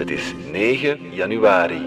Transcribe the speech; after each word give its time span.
Het 0.00 0.10
is 0.10 0.34
9 0.52 0.98
januari. 1.12 1.80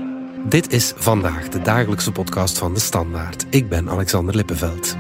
Dit 0.46 0.74
is 0.74 0.94
vandaag 0.96 1.50
de 1.50 1.62
dagelijkse 1.62 2.12
podcast 2.12 2.58
van 2.58 2.74
de 2.74 2.80
Standaard. 2.80 3.46
Ik 3.50 3.70
ben 3.70 3.90
Alexander 3.90 4.36
Lippenveld. 4.36 4.96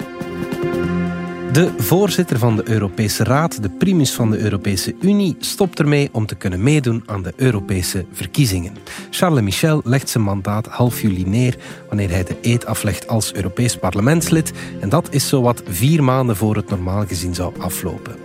De 1.51 1.71
voorzitter 1.77 2.37
van 2.37 2.55
de 2.55 2.69
Europese 2.69 3.23
Raad, 3.23 3.61
de 3.61 3.69
primus 3.69 4.13
van 4.13 4.31
de 4.31 4.37
Europese 4.37 4.95
Unie, 5.01 5.35
stopt 5.39 5.79
ermee 5.79 6.09
om 6.11 6.25
te 6.25 6.35
kunnen 6.35 6.63
meedoen 6.63 7.03
aan 7.05 7.21
de 7.21 7.33
Europese 7.35 8.05
verkiezingen. 8.11 8.73
Charles 9.09 9.43
Michel 9.43 9.81
legt 9.83 10.09
zijn 10.09 10.23
mandaat 10.23 10.67
half 10.67 11.01
juli 11.01 11.25
neer 11.25 11.57
wanneer 11.87 12.09
hij 12.09 12.23
de 12.23 12.37
eed 12.41 12.65
aflegt 12.65 13.07
als 13.07 13.33
Europees 13.33 13.77
parlementslid. 13.77 14.51
En 14.79 14.89
dat 14.89 15.07
is 15.11 15.27
zowat 15.27 15.63
vier 15.67 16.03
maanden 16.03 16.35
voor 16.35 16.55
het 16.55 16.69
normaal 16.69 17.05
gezien 17.07 17.35
zou 17.35 17.53
aflopen. 17.59 18.15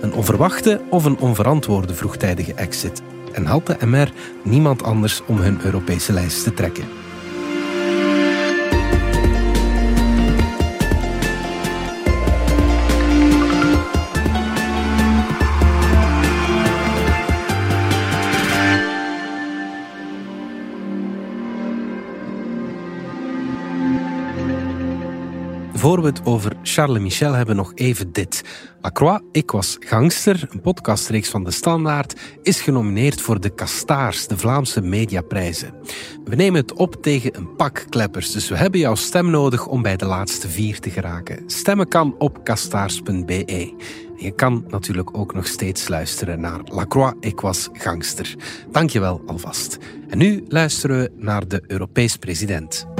Een 0.00 0.12
onverwachte 0.12 0.80
of 0.90 1.04
een 1.04 1.18
onverantwoorde 1.18 1.94
vroegtijdige 1.94 2.54
exit. 2.54 3.02
En 3.36 3.46
had 3.46 3.66
de 3.66 3.86
MR 3.86 4.12
niemand 4.42 4.82
anders 4.82 5.22
om 5.26 5.38
hun 5.38 5.58
Europese 5.64 6.12
lijst 6.12 6.44
te 6.44 6.54
trekken. 6.54 7.05
Voor 25.86 26.00
we 26.00 26.06
het 26.06 26.24
over 26.24 26.52
Charles 26.62 27.02
Michel 27.02 27.32
hebben, 27.32 27.56
nog 27.56 27.72
even 27.74 28.12
dit. 28.12 28.44
Lacroix, 28.80 29.22
Ik 29.32 29.50
was 29.50 29.76
gangster, 29.80 30.48
een 30.50 30.60
podcastreeks 30.60 31.28
van 31.28 31.44
De 31.44 31.50
Standaard, 31.50 32.20
is 32.42 32.60
genomineerd 32.60 33.20
voor 33.20 33.40
de 33.40 33.54
Castaars, 33.54 34.26
de 34.26 34.38
Vlaamse 34.38 34.80
mediaprijzen. 34.80 35.74
We 36.24 36.34
nemen 36.34 36.60
het 36.60 36.72
op 36.72 37.02
tegen 37.02 37.36
een 37.36 37.56
pak 37.56 37.86
kleppers, 37.88 38.32
dus 38.32 38.48
we 38.48 38.56
hebben 38.56 38.80
jouw 38.80 38.94
stem 38.94 39.30
nodig 39.30 39.66
om 39.66 39.82
bij 39.82 39.96
de 39.96 40.06
laatste 40.06 40.48
vier 40.48 40.80
te 40.80 40.90
geraken. 40.90 41.42
Stemmen 41.46 41.88
kan 41.88 42.14
op 42.18 42.44
castaars.be. 42.44 43.74
Je 44.16 44.30
kan 44.30 44.64
natuurlijk 44.68 45.18
ook 45.18 45.34
nog 45.34 45.46
steeds 45.46 45.88
luisteren 45.88 46.40
naar 46.40 46.60
Lacroix, 46.64 47.16
Ik 47.20 47.40
was 47.40 47.68
gangster. 47.72 48.34
Dankjewel 48.70 49.22
alvast. 49.26 49.78
En 50.08 50.18
nu 50.18 50.44
luisteren 50.48 50.98
we 50.98 51.10
naar 51.16 51.48
de 51.48 51.62
Europees 51.66 52.16
president. 52.16 52.95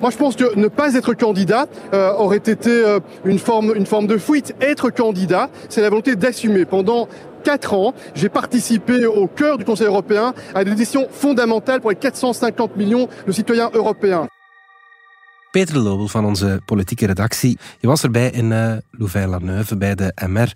Moi, 0.00 0.10
je 0.10 0.16
pense 0.18 0.36
que 0.36 0.54
ne 0.58 0.68
pas 0.68 0.94
être 0.94 1.14
candidat 1.14 1.66
euh, 1.94 2.12
aurait 2.12 2.36
été 2.36 2.70
euh, 2.70 3.00
une, 3.24 3.38
forme, 3.38 3.72
une 3.74 3.86
forme 3.86 4.06
de 4.06 4.18
fuite. 4.18 4.54
Être 4.60 4.90
candidat, 4.90 5.48
c'est 5.70 5.80
la 5.80 5.88
volonté 5.88 6.16
d'assumer. 6.16 6.66
Pendant 6.66 7.08
quatre 7.44 7.72
ans, 7.72 7.94
j'ai 8.14 8.28
participé 8.28 9.06
au 9.06 9.26
cœur 9.26 9.56
du 9.56 9.64
Conseil 9.64 9.86
européen 9.86 10.34
à 10.54 10.64
des 10.64 10.74
décisions 10.74 11.08
fondamentales 11.10 11.80
pour 11.80 11.90
les 11.90 11.96
450 11.96 12.76
millions 12.76 13.08
de 13.26 13.32
citoyens 13.32 13.70
européens. 13.72 14.28
Peter 15.52 15.74
Lobel 15.74 16.08
van 16.08 16.24
onze 16.24 16.60
politieke 16.66 17.06
redactie. 17.06 17.58
Je 17.80 17.86
was 17.86 18.02
erbij 18.02 18.30
in 18.30 18.50
uh, 18.50 18.72
Louvain-la-Neuve 18.90 19.76
bij 19.76 19.94
de 19.94 20.12
MR, 20.28 20.52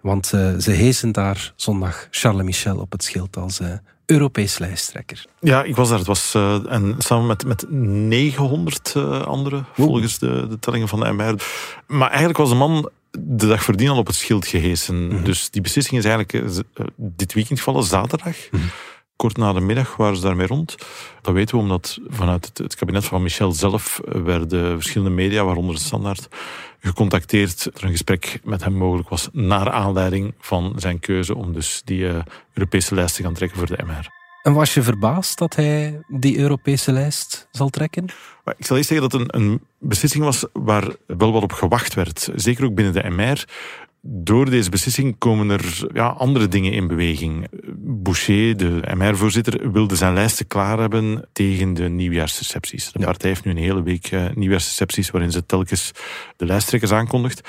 want 0.00 0.32
uh, 0.34 0.54
ze 0.58 0.70
hezen 0.70 1.12
daar 1.12 1.52
zondag 1.56 2.06
Charles 2.10 2.44
Michel 2.44 2.76
op 2.76 2.92
het 2.92 3.04
schild 3.04 3.36
als 3.36 3.60
uh, 3.60 3.68
Europees 4.06 4.58
lijsttrekker. 4.58 5.24
Ja, 5.40 5.62
ik 5.62 5.76
was 5.76 5.88
daar. 5.88 5.98
Het 5.98 6.06
was 6.06 6.34
uh, 6.34 6.72
en 6.72 6.94
samen 6.98 7.26
met, 7.26 7.44
met 7.46 7.70
900 7.70 8.94
uh, 8.96 9.22
anderen, 9.22 9.66
volgens 9.72 10.18
de, 10.18 10.46
de 10.48 10.58
tellingen 10.58 10.88
van 10.88 11.00
de 11.00 11.12
MR. 11.12 11.42
Maar 11.86 12.08
eigenlijk 12.08 12.38
was 12.38 12.48
de 12.48 12.54
man 12.54 12.90
de 13.18 13.46
dag 13.46 13.62
voordien 13.62 13.88
al 13.88 13.98
op 13.98 14.06
het 14.06 14.16
schild 14.16 14.46
gehesen. 14.46 15.04
Mm 15.04 15.10
-hmm. 15.10 15.24
Dus 15.24 15.50
die 15.50 15.62
beslissing 15.62 15.98
is 15.98 16.04
eigenlijk 16.04 16.32
uh, 16.32 16.86
dit 16.96 17.32
weekend 17.32 17.58
gevallen, 17.58 17.84
zaterdag. 17.84 18.36
Mm 18.50 18.60
-hmm. 18.60 18.70
Kort 19.16 19.36
na 19.36 19.52
de 19.52 19.60
middag 19.60 19.96
waren 19.96 20.16
ze 20.16 20.22
daarmee 20.22 20.46
rond. 20.46 20.74
Dat 21.20 21.34
weten 21.34 21.56
we 21.56 21.62
omdat 21.62 21.98
vanuit 22.08 22.44
het, 22.44 22.58
het 22.58 22.74
kabinet 22.74 23.04
van 23.04 23.22
Michel 23.22 23.52
zelf 23.52 24.00
werden 24.04 24.74
verschillende 24.74 25.14
media, 25.14 25.44
waaronder 25.44 25.74
de 25.74 25.80
Standaard, 25.80 26.28
gecontacteerd 26.84 27.64
dat 27.64 27.78
er 27.78 27.84
een 27.84 27.90
gesprek 27.90 28.40
met 28.44 28.64
hem 28.64 28.72
mogelijk 28.72 29.08
was 29.08 29.28
naar 29.32 29.70
aanleiding 29.70 30.34
van 30.38 30.72
zijn 30.76 31.00
keuze 31.00 31.36
om 31.36 31.52
dus 31.52 31.82
die 31.84 32.00
uh, 32.00 32.18
Europese 32.52 32.94
lijst 32.94 33.14
te 33.14 33.22
gaan 33.22 33.34
trekken 33.34 33.58
voor 33.58 33.76
de 33.76 33.82
MR. 33.84 34.08
En 34.42 34.52
was 34.52 34.74
je 34.74 34.82
verbaasd 34.82 35.38
dat 35.38 35.56
hij 35.56 36.00
die 36.08 36.38
Europese 36.38 36.92
lijst 36.92 37.48
zal 37.50 37.68
trekken? 37.68 38.04
Ik 38.56 38.66
zal 38.66 38.76
eerst 38.76 38.88
zeggen 38.88 39.10
dat 39.10 39.20
het 39.20 39.34
een, 39.34 39.42
een 39.42 39.60
beslissing 39.78 40.24
was 40.24 40.46
waar 40.52 40.84
wel 41.06 41.32
wat 41.32 41.42
op 41.42 41.52
gewacht 41.52 41.94
werd. 41.94 42.28
Zeker 42.34 42.64
ook 42.64 42.74
binnen 42.74 42.92
de 42.92 43.10
MR. 43.10 43.44
Door 44.06 44.50
deze 44.50 44.70
beslissing 44.70 45.18
komen 45.18 45.50
er 45.50 45.86
ja, 45.92 46.06
andere 46.06 46.48
dingen 46.48 46.72
in 46.72 46.86
beweging. 46.86 47.46
Boucher, 47.76 48.56
de 48.56 48.80
MR-voorzitter, 48.94 49.72
wilde 49.72 49.96
zijn 49.96 50.14
lijsten 50.14 50.46
klaar 50.46 50.78
hebben 50.78 51.28
tegen 51.32 51.74
de 51.74 51.88
nieuwjaarsrecepties. 51.88 52.92
De 52.92 52.98
ja. 52.98 53.04
partij 53.04 53.28
heeft 53.28 53.44
nu 53.44 53.50
een 53.50 53.56
hele 53.56 53.82
week 53.82 54.10
uh, 54.10 54.24
nieuwjaarsrecepties 54.34 55.10
waarin 55.10 55.32
ze 55.32 55.46
telkens 55.46 55.92
de 56.36 56.46
lijsttrekkers 56.46 56.92
aankondigt. 56.92 57.48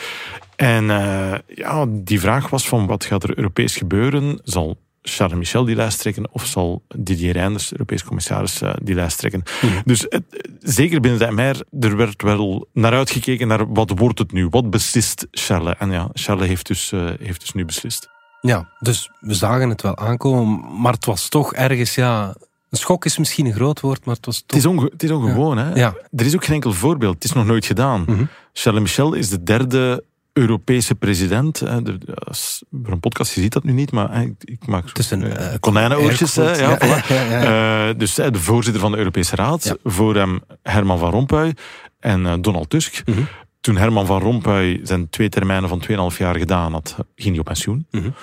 En 0.55 0.83
uh, 0.83 1.35
ja, 1.47 1.85
die 1.89 2.19
vraag 2.19 2.49
was 2.49 2.67
van 2.67 2.87
wat 2.87 3.05
gaat 3.05 3.23
er 3.23 3.37
Europees 3.37 3.75
gebeuren? 3.75 4.39
Zal 4.43 4.77
Charles 5.07 5.37
Michel 5.37 5.65
die 5.65 5.75
lijst 5.75 5.99
trekken 5.99 6.27
of 6.31 6.45
zal 6.45 6.83
Didier 6.95 7.33
Reinders, 7.33 7.71
Europees 7.71 8.03
commissaris, 8.03 8.61
uh, 8.61 8.73
die 8.81 8.95
lijst 8.95 9.17
trekken. 9.17 9.43
Mm. 9.61 9.81
Dus 9.85 10.05
het, 10.09 10.23
zeker 10.59 10.99
binnen 10.99 11.19
de 11.19 11.31
MR, 11.31 11.85
er 11.89 11.97
werd 11.97 12.21
wel 12.21 12.67
naar 12.73 12.93
uitgekeken 12.93 13.47
naar 13.47 13.73
wat 13.73 13.91
wordt 13.95 14.19
het 14.19 14.31
nu? 14.31 14.47
Wat 14.49 14.69
beslist 14.69 15.27
Charles? 15.31 15.75
En 15.79 15.91
ja, 15.91 16.09
Charles 16.13 16.47
heeft 16.47 16.67
dus, 16.67 16.91
uh, 16.91 17.09
heeft 17.19 17.39
dus 17.39 17.53
nu 17.53 17.65
beslist. 17.65 18.09
Ja, 18.41 18.69
dus 18.79 19.09
we 19.19 19.33
zagen 19.33 19.69
het 19.69 19.81
wel 19.81 19.97
aankomen, 19.97 20.81
maar 20.81 20.93
het 20.93 21.05
was 21.05 21.29
toch 21.29 21.53
ergens, 21.53 21.95
ja... 21.95 22.35
Een 22.69 22.81
schok 22.81 23.05
is 23.05 23.17
misschien 23.17 23.45
een 23.45 23.53
groot 23.53 23.79
woord, 23.79 24.05
maar 24.05 24.15
het 24.15 24.25
was 24.25 24.37
toch... 24.37 24.45
Het 24.47 24.57
is, 24.57 24.65
onge 24.65 24.89
het 24.91 25.03
is 25.03 25.11
ongewoon, 25.11 25.57
ja. 25.57 25.63
hè? 25.63 25.73
Ja. 25.73 25.95
Er 26.11 26.25
is 26.25 26.35
ook 26.35 26.45
geen 26.45 26.55
enkel 26.55 26.73
voorbeeld. 26.73 27.13
Het 27.13 27.23
is 27.23 27.33
nog 27.33 27.45
nooit 27.45 27.65
gedaan. 27.65 28.03
Mm 28.07 28.15
-hmm. 28.15 28.27
Charles 28.53 28.81
Michel 28.81 29.13
is 29.13 29.29
de 29.29 29.43
derde 29.43 30.03
Europese 30.37 30.95
president. 30.95 31.57
voor 31.57 32.91
een 32.91 32.99
podcast, 32.99 33.33
je 33.33 33.41
ziet 33.41 33.53
dat 33.53 33.63
nu 33.63 33.71
niet, 33.71 33.91
maar 33.91 34.23
ik, 34.23 34.33
ik 34.39 34.67
maak 34.67 34.87
het 34.87 34.97
is 34.97 35.11
een, 35.11 35.21
uh, 35.21 35.53
konijnenoortjes. 35.59 36.33
Ja, 36.33 36.57
ja, 36.57 36.77
voilà. 36.77 37.07
ja, 37.07 37.21
ja, 37.21 37.87
uh, 37.87 37.97
dus 37.97 38.13
de 38.13 38.39
voorzitter 38.39 38.81
van 38.81 38.91
de 38.91 38.97
Europese 38.97 39.35
Raad, 39.35 39.77
voor 39.83 40.15
hem 40.15 40.41
Herman 40.63 40.99
van 40.99 41.11
Rompuy 41.11 41.53
en 41.99 42.21
uh, 42.21 42.33
Donald 42.41 42.69
Tusk. 42.69 43.01
-hmm. 43.05 43.27
Toen 43.61 43.77
Herman 43.77 44.05
van 44.05 44.21
Rompuy 44.21 44.79
zijn 44.83 45.09
twee 45.09 45.29
termijnen 45.29 45.69
van 45.69 46.11
2,5 46.11 46.17
jaar 46.17 46.35
gedaan 46.35 46.71
had, 46.71 46.95
ging 47.15 47.29
hij 47.29 47.39
op 47.39 47.45
pensioen. 47.45 47.87
-hmm. 47.91 48.13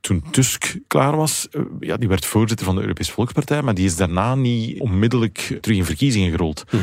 Toen 0.00 0.24
Tusk 0.30 0.76
klaar 0.86 1.16
was, 1.16 1.48
ja, 1.80 1.96
die 1.96 2.08
werd 2.08 2.26
voorzitter 2.26 2.66
van 2.66 2.74
de 2.74 2.80
Europese 2.80 3.12
Volkspartij, 3.12 3.62
maar 3.62 3.74
die 3.74 3.84
is 3.84 3.96
daarna 3.96 4.34
niet 4.34 4.80
onmiddellijk 4.80 5.58
terug 5.60 5.76
in 5.76 5.84
verkiezingen 5.84 6.30
gerold. 6.30 6.64
-hmm. 6.68 6.80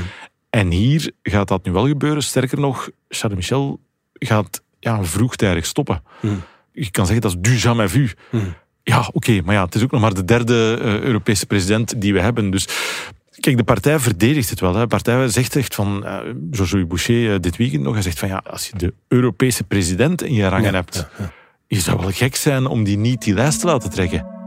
En 0.50 0.72
hier 0.72 1.12
gaat 1.24 1.48
dat 1.48 1.66
nu 1.66 1.72
wel 1.72 1.88
gebeuren. 1.88 2.24
Sterker 2.24 2.60
nog, 2.60 2.90
Charles 3.10 3.38
Michel 3.38 3.80
gaat 4.20 4.62
ja, 4.80 5.04
vroegtijdig 5.04 5.66
stoppen. 5.66 6.04
Hmm. 6.20 6.42
Je 6.72 6.92
kan 6.92 7.06
zeggen 7.06 7.22
dat 7.22 7.32
is 7.32 7.38
du 7.42 7.58
jamais 7.58 7.92
vu. 7.92 8.10
Hmm. 8.30 8.56
Ja, 8.84 9.00
oké, 9.00 9.10
okay, 9.14 9.42
maar 9.46 9.56
ja, 9.56 9.66
het 9.66 9.76
is 9.76 9.84
ook 9.84 9.92
nog 9.92 10.02
maar 10.02 10.14
de 10.14 10.26
derde 10.26 10.80
uh, 10.82 11.00
Europese 11.00 11.46
president 11.46 12.02
die 12.02 12.14
we 12.14 12.20
hebben. 12.20 12.50
Dus 12.50 12.68
kijk, 13.40 13.58
de 13.58 13.64
partij 13.64 14.00
verdedigt 14.00 14.50
het 14.50 14.60
wel. 14.60 14.74
Hè. 14.74 14.82
De 14.82 14.88
partij 14.88 15.28
zegt 15.28 15.56
echt 15.56 15.76
van, 15.76 16.02
uh, 16.06 16.18
Georges 16.52 16.88
Boucher 16.88 17.34
uh, 17.34 17.40
dit 17.40 17.58
weekend 17.58 17.84
nog, 17.84 17.94
hij 17.94 18.02
zegt 18.02 18.20
van 18.20 18.28
ja, 18.28 18.44
als 18.50 18.68
je 18.68 18.78
de 18.78 18.94
Europese 19.08 19.64
president 19.64 20.24
in 20.24 20.34
je 20.34 20.48
rangen 20.48 20.72
ja, 20.72 20.78
hebt, 20.78 20.96
ja, 20.96 21.24
ja. 21.24 21.32
je 21.68 21.80
zou 21.80 22.00
wel 22.00 22.12
gek 22.12 22.36
zijn 22.36 22.66
om 22.66 22.84
die 22.84 22.98
niet 22.98 23.22
die 23.22 23.34
lijst 23.34 23.60
te 23.60 23.66
laten 23.66 23.90
trekken. 23.90 24.39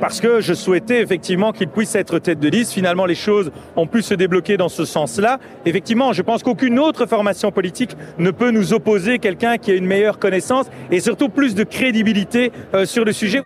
Parce 0.00 0.20
que 0.20 0.40
je 0.40 0.54
souhaitais 0.54 1.02
effectivement 1.02 1.52
qu'il 1.52 1.68
puisse 1.68 1.94
être 1.94 2.18
tête 2.18 2.40
de 2.40 2.48
liste. 2.48 2.72
Finalement, 2.72 3.04
les 3.04 3.14
choses 3.14 3.50
ont 3.76 3.86
pu 3.86 4.00
se 4.00 4.14
débloquer 4.14 4.56
dans 4.56 4.70
ce 4.70 4.86
sens-là. 4.86 5.38
Effectivement, 5.66 6.14
je 6.14 6.22
pense 6.22 6.42
qu'aucune 6.42 6.78
autre 6.78 7.04
formation 7.06 7.52
politique 7.52 7.90
ne 8.18 8.30
peut 8.30 8.50
nous 8.50 8.72
opposer 8.72 9.18
quelqu'un 9.18 9.58
qui 9.58 9.70
a 9.70 9.74
une 9.74 9.86
meilleure 9.86 10.18
connaissance 10.18 10.66
et 10.90 11.00
surtout 11.00 11.28
plus 11.28 11.54
de 11.54 11.64
crédibilité 11.64 12.50
euh, 12.74 12.86
sur 12.86 13.04
le 13.04 13.12
sujet. 13.12 13.42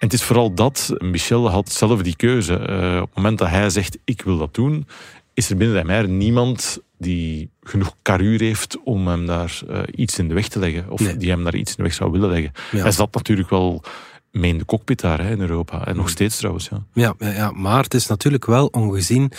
En 0.00 0.06
het 0.06 0.12
is 0.12 0.22
vooral 0.22 0.54
dat, 0.54 0.94
Michel 0.98 1.50
had 1.50 1.68
zelf 1.68 2.02
die 2.02 2.16
keuze. 2.16 2.52
Uh, 2.52 3.00
op 3.02 3.06
het 3.06 3.16
moment 3.16 3.38
dat 3.38 3.48
hij 3.48 3.70
zegt, 3.70 3.98
ik 4.04 4.22
wil 4.22 4.38
dat 4.38 4.54
doen, 4.54 4.86
is 5.34 5.50
er 5.50 5.56
binnen 5.56 5.86
de 5.86 5.92
MR 5.92 6.08
niemand 6.08 6.78
die 6.98 7.50
genoeg 7.62 7.94
karuur 8.02 8.40
heeft 8.40 8.78
om 8.84 9.08
hem 9.08 9.26
daar 9.26 9.60
uh, 9.70 9.78
iets 9.94 10.18
in 10.18 10.28
de 10.28 10.34
weg 10.34 10.48
te 10.48 10.58
leggen. 10.58 10.90
Of 10.90 11.00
nee. 11.00 11.16
die 11.16 11.30
hem 11.30 11.44
daar 11.44 11.54
iets 11.54 11.70
in 11.70 11.76
de 11.76 11.82
weg 11.82 11.94
zou 11.94 12.10
willen 12.10 12.30
leggen. 12.30 12.52
Ja. 12.70 12.82
Hij 12.82 12.90
zat 12.90 13.14
natuurlijk 13.14 13.50
wel 13.50 13.82
mee 14.30 14.50
in 14.50 14.58
de 14.58 14.64
cockpit 14.64 15.00
daar 15.00 15.20
hè, 15.20 15.30
in 15.30 15.40
Europa. 15.40 15.86
En 15.86 15.96
nog 15.96 16.08
steeds 16.08 16.36
trouwens. 16.36 16.68
Ja. 16.68 16.82
Ja, 16.92 17.14
ja, 17.18 17.30
ja, 17.30 17.50
maar 17.50 17.82
het 17.82 17.94
is 17.94 18.06
natuurlijk 18.06 18.46
wel 18.46 18.66
ongezien 18.66 19.32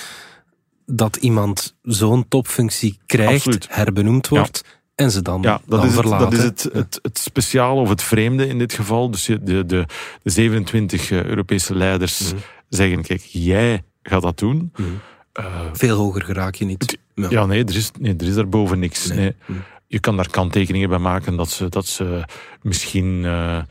dat 0.86 1.16
iemand 1.16 1.76
zo'n 1.82 2.28
topfunctie 2.28 3.00
krijgt, 3.06 3.34
Absoluut. 3.34 3.68
herbenoemd 3.70 4.28
wordt. 4.28 4.62
Ja. 4.66 4.78
En 4.96 5.12
ze 5.12 5.22
dan, 5.22 5.42
ja, 5.42 5.52
dat 5.52 5.62
dan 5.68 5.80
is 5.80 5.86
het, 5.86 5.94
verlaten. 5.94 6.30
Dat 6.30 6.40
is 6.40 6.44
het, 6.44 6.70
het, 6.74 7.00
het 7.02 7.18
speciale 7.18 7.82
of 7.82 7.90
het 7.90 8.04
vreemde 8.04 8.48
in 8.48 8.58
dit 8.58 8.74
geval. 8.74 9.12
Dus 9.12 9.26
de, 9.26 9.42
de, 9.42 9.66
de 9.66 9.86
27 10.24 11.12
Europese 11.12 11.76
leiders 11.76 12.34
mm. 12.34 12.40
zeggen, 12.70 13.02
kijk, 13.02 13.22
jij 13.22 13.84
gaat 14.04 14.22
dat 14.22 14.38
doen. 14.38 14.72
Mm. 14.76 15.00
Uh, 15.40 15.46
Veel 15.74 15.98
hoger 15.98 16.22
geraak 16.22 16.56
je 16.56 16.66
niet. 16.66 16.98
Ja, 17.16 17.30
ja 17.30 17.46
nee, 17.46 17.64
er 17.64 17.76
is, 17.76 17.92
nee, 18.00 18.16
er 18.18 18.28
is 18.28 18.36
daarboven 18.36 18.80
niks. 18.80 19.08
Nee. 19.08 19.18
Nee. 19.18 19.36
Mm. 19.46 19.64
Je 19.88 20.00
kan 20.00 20.16
daar 20.16 20.30
kanttekeningen 20.30 20.90
bij 20.90 20.98
maken 20.98 21.36
dat 21.36 21.50
ze, 21.50 21.70
dat 21.70 21.86
ze 21.86 22.24
misschien... 22.62 23.24
Uh, 23.24 23.62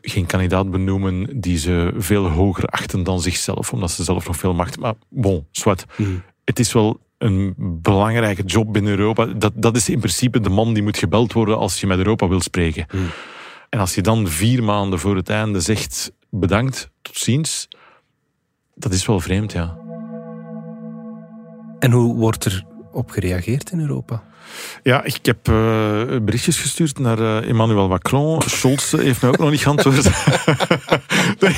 geen 0.00 0.26
kandidaat 0.26 0.70
benoemen 0.70 1.40
die 1.40 1.58
ze 1.58 1.92
veel 1.96 2.28
hoger 2.28 2.64
achten 2.64 3.02
dan 3.02 3.20
zichzelf, 3.20 3.72
omdat 3.72 3.90
ze 3.90 4.04
zelf 4.04 4.26
nog 4.26 4.36
veel 4.36 4.54
macht. 4.54 4.78
Maar 4.78 4.94
bon, 5.08 5.46
zwart. 5.50 5.84
Hmm. 5.96 6.22
Het 6.44 6.58
is 6.58 6.72
wel 6.72 7.00
een 7.18 7.54
belangrijke 7.58 8.42
job 8.42 8.72
binnen 8.72 8.98
Europa. 8.98 9.24
Dat, 9.24 9.52
dat 9.56 9.76
is 9.76 9.88
in 9.88 9.98
principe 9.98 10.40
de 10.40 10.48
man 10.48 10.74
die 10.74 10.82
moet 10.82 10.98
gebeld 10.98 11.32
worden 11.32 11.58
als 11.58 11.80
je 11.80 11.86
met 11.86 11.98
Europa 11.98 12.28
wil 12.28 12.40
spreken. 12.40 12.86
Hmm. 12.88 13.06
En 13.68 13.78
als 13.78 13.94
je 13.94 14.02
dan 14.02 14.28
vier 14.28 14.62
maanden 14.62 14.98
voor 14.98 15.16
het 15.16 15.28
einde 15.28 15.60
zegt 15.60 16.12
bedankt, 16.30 16.90
tot 17.02 17.16
ziens, 17.16 17.68
dat 18.74 18.92
is 18.92 19.06
wel 19.06 19.20
vreemd, 19.20 19.52
ja. 19.52 19.78
En 21.78 21.90
hoe 21.90 22.16
wordt 22.16 22.44
er 22.44 22.64
op 22.98 23.10
gereageerd 23.10 23.70
in 23.70 23.80
Europa? 23.80 24.22
Ja, 24.82 25.04
ik 25.04 25.18
heb 25.22 25.48
uh, 25.48 25.54
berichtjes 26.22 26.60
gestuurd 26.60 26.98
naar 26.98 27.18
uh, 27.18 27.48
Emmanuel 27.48 27.88
Macron. 27.88 28.42
Scholz 28.46 28.92
heeft 28.92 29.20
mij 29.20 29.30
ook 29.30 29.38
nog 29.38 29.50
niet 29.50 29.60
geantwoord. 29.60 30.02
nee, 31.40 31.52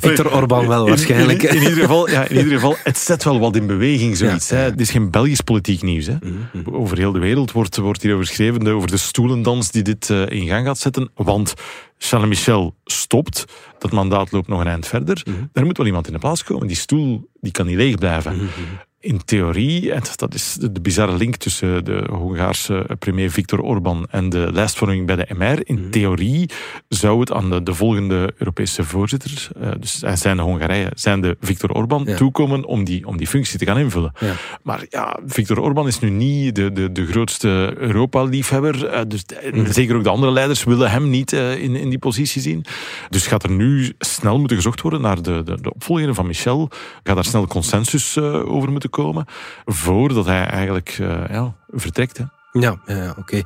Victor 0.00 0.34
Orban 0.34 0.68
wel 0.68 0.88
waarschijnlijk. 0.88 1.42
In, 1.42 1.48
in, 1.48 1.62
ieder 1.62 1.72
geval, 1.72 2.10
ja, 2.10 2.28
in 2.28 2.36
ieder 2.36 2.52
geval, 2.52 2.76
het 2.82 2.98
zet 2.98 3.24
wel 3.24 3.38
wat 3.38 3.56
in 3.56 3.66
beweging, 3.66 4.16
zoiets. 4.16 4.48
Ja, 4.48 4.56
ja. 4.56 4.62
Hè. 4.62 4.70
Het 4.70 4.80
is 4.80 4.90
geen 4.90 5.10
Belgisch 5.10 5.40
politiek 5.40 5.82
nieuws. 5.82 6.06
Hè. 6.06 6.16
Mm 6.20 6.46
-hmm. 6.52 6.74
Over 6.74 6.98
heel 6.98 7.12
de 7.12 7.18
wereld 7.18 7.52
wordt, 7.52 7.76
wordt 7.76 8.02
hierover 8.02 8.26
geschreven, 8.26 8.66
over 8.66 8.90
de 8.90 8.96
stoelendans 8.96 9.70
die 9.70 9.82
dit 9.82 10.08
uh, 10.08 10.26
in 10.28 10.46
gang 10.46 10.66
gaat 10.66 10.78
zetten. 10.78 11.10
Want 11.14 11.54
Charles 11.98 12.28
Michel 12.28 12.74
stopt, 12.84 13.44
dat 13.78 13.92
mandaat 13.92 14.32
loopt 14.32 14.48
nog 14.48 14.60
een 14.60 14.66
eind 14.66 14.86
verder. 14.86 15.22
Mm 15.24 15.34
-hmm. 15.34 15.48
Daar 15.52 15.64
moet 15.64 15.76
wel 15.76 15.86
iemand 15.86 16.06
in 16.06 16.12
de 16.12 16.18
plaats 16.18 16.44
komen. 16.44 16.66
Die 16.66 16.76
stoel 16.76 17.28
die 17.40 17.52
kan 17.52 17.66
niet 17.66 17.76
leeg 17.76 17.94
blijven. 17.94 18.32
Mm 18.32 18.38
-hmm 18.38 18.78
in 19.04 19.24
theorie, 19.24 19.92
en 19.92 20.02
dat 20.16 20.34
is 20.34 20.56
de 20.60 20.80
bizarre 20.80 21.16
link 21.16 21.36
tussen 21.36 21.84
de 21.84 22.04
Hongaarse 22.10 22.86
premier 22.98 23.30
Viktor 23.30 23.60
Orban 23.60 24.06
en 24.10 24.28
de 24.28 24.48
lijstvorming 24.52 25.06
bij 25.06 25.16
de 25.16 25.26
MR. 25.38 25.68
In 25.68 25.90
theorie 25.90 26.50
zou 26.88 27.20
het 27.20 27.32
aan 27.32 27.50
de, 27.50 27.62
de 27.62 27.74
volgende 27.74 28.32
Europese 28.38 28.84
voorzitter, 28.84 29.48
uh, 29.60 29.68
dus 29.80 29.98
zijn 29.98 30.36
de 30.36 30.42
Hongarije, 30.42 30.90
zijn 30.94 31.20
de 31.20 31.36
Viktor 31.40 31.70
Orban, 31.70 32.02
ja. 32.06 32.16
toekomen 32.16 32.64
om 32.64 32.84
die, 32.84 33.06
om 33.06 33.16
die 33.16 33.26
functie 33.26 33.58
te 33.58 33.64
gaan 33.64 33.78
invullen. 33.78 34.12
Ja. 34.20 34.34
Maar 34.62 34.86
ja, 34.88 35.18
Viktor 35.26 35.60
Orban 35.60 35.86
is 35.86 35.98
nu 35.98 36.10
niet 36.10 36.54
de, 36.54 36.72
de, 36.72 36.92
de 36.92 37.06
grootste 37.06 37.74
Europa-liefhebber. 37.76 38.94
Uh, 38.94 39.00
dus 39.08 39.24
mm. 39.52 39.66
zeker 39.66 39.96
ook 39.96 40.04
de 40.04 40.10
andere 40.10 40.32
leiders 40.32 40.64
willen 40.64 40.90
hem 40.90 41.10
niet 41.10 41.32
uh, 41.32 41.62
in, 41.62 41.76
in 41.76 41.88
die 41.88 41.98
positie 41.98 42.42
zien. 42.42 42.64
Dus 43.10 43.26
gaat 43.26 43.42
er 43.42 43.50
nu 43.50 43.92
snel 43.98 44.38
moeten 44.38 44.56
gezocht 44.56 44.80
worden 44.80 45.00
naar 45.00 45.22
de, 45.22 45.42
de, 45.44 45.60
de 45.60 45.74
opvolger 45.74 46.14
van 46.14 46.26
Michel. 46.26 46.70
Gaat 47.02 47.14
daar 47.14 47.24
snel 47.24 47.46
consensus 47.46 48.18
over 48.18 48.70
moeten 48.70 48.90
komen 48.94 49.26
voordat 49.64 50.24
hij 50.24 50.46
eigenlijk 50.46 50.98
uh, 50.98 51.24
ja, 51.28 51.54
vertrekt. 51.68 52.18
Hè. 52.18 52.24
Ja, 52.60 52.72
oké. 53.10 53.18
Okay. 53.18 53.44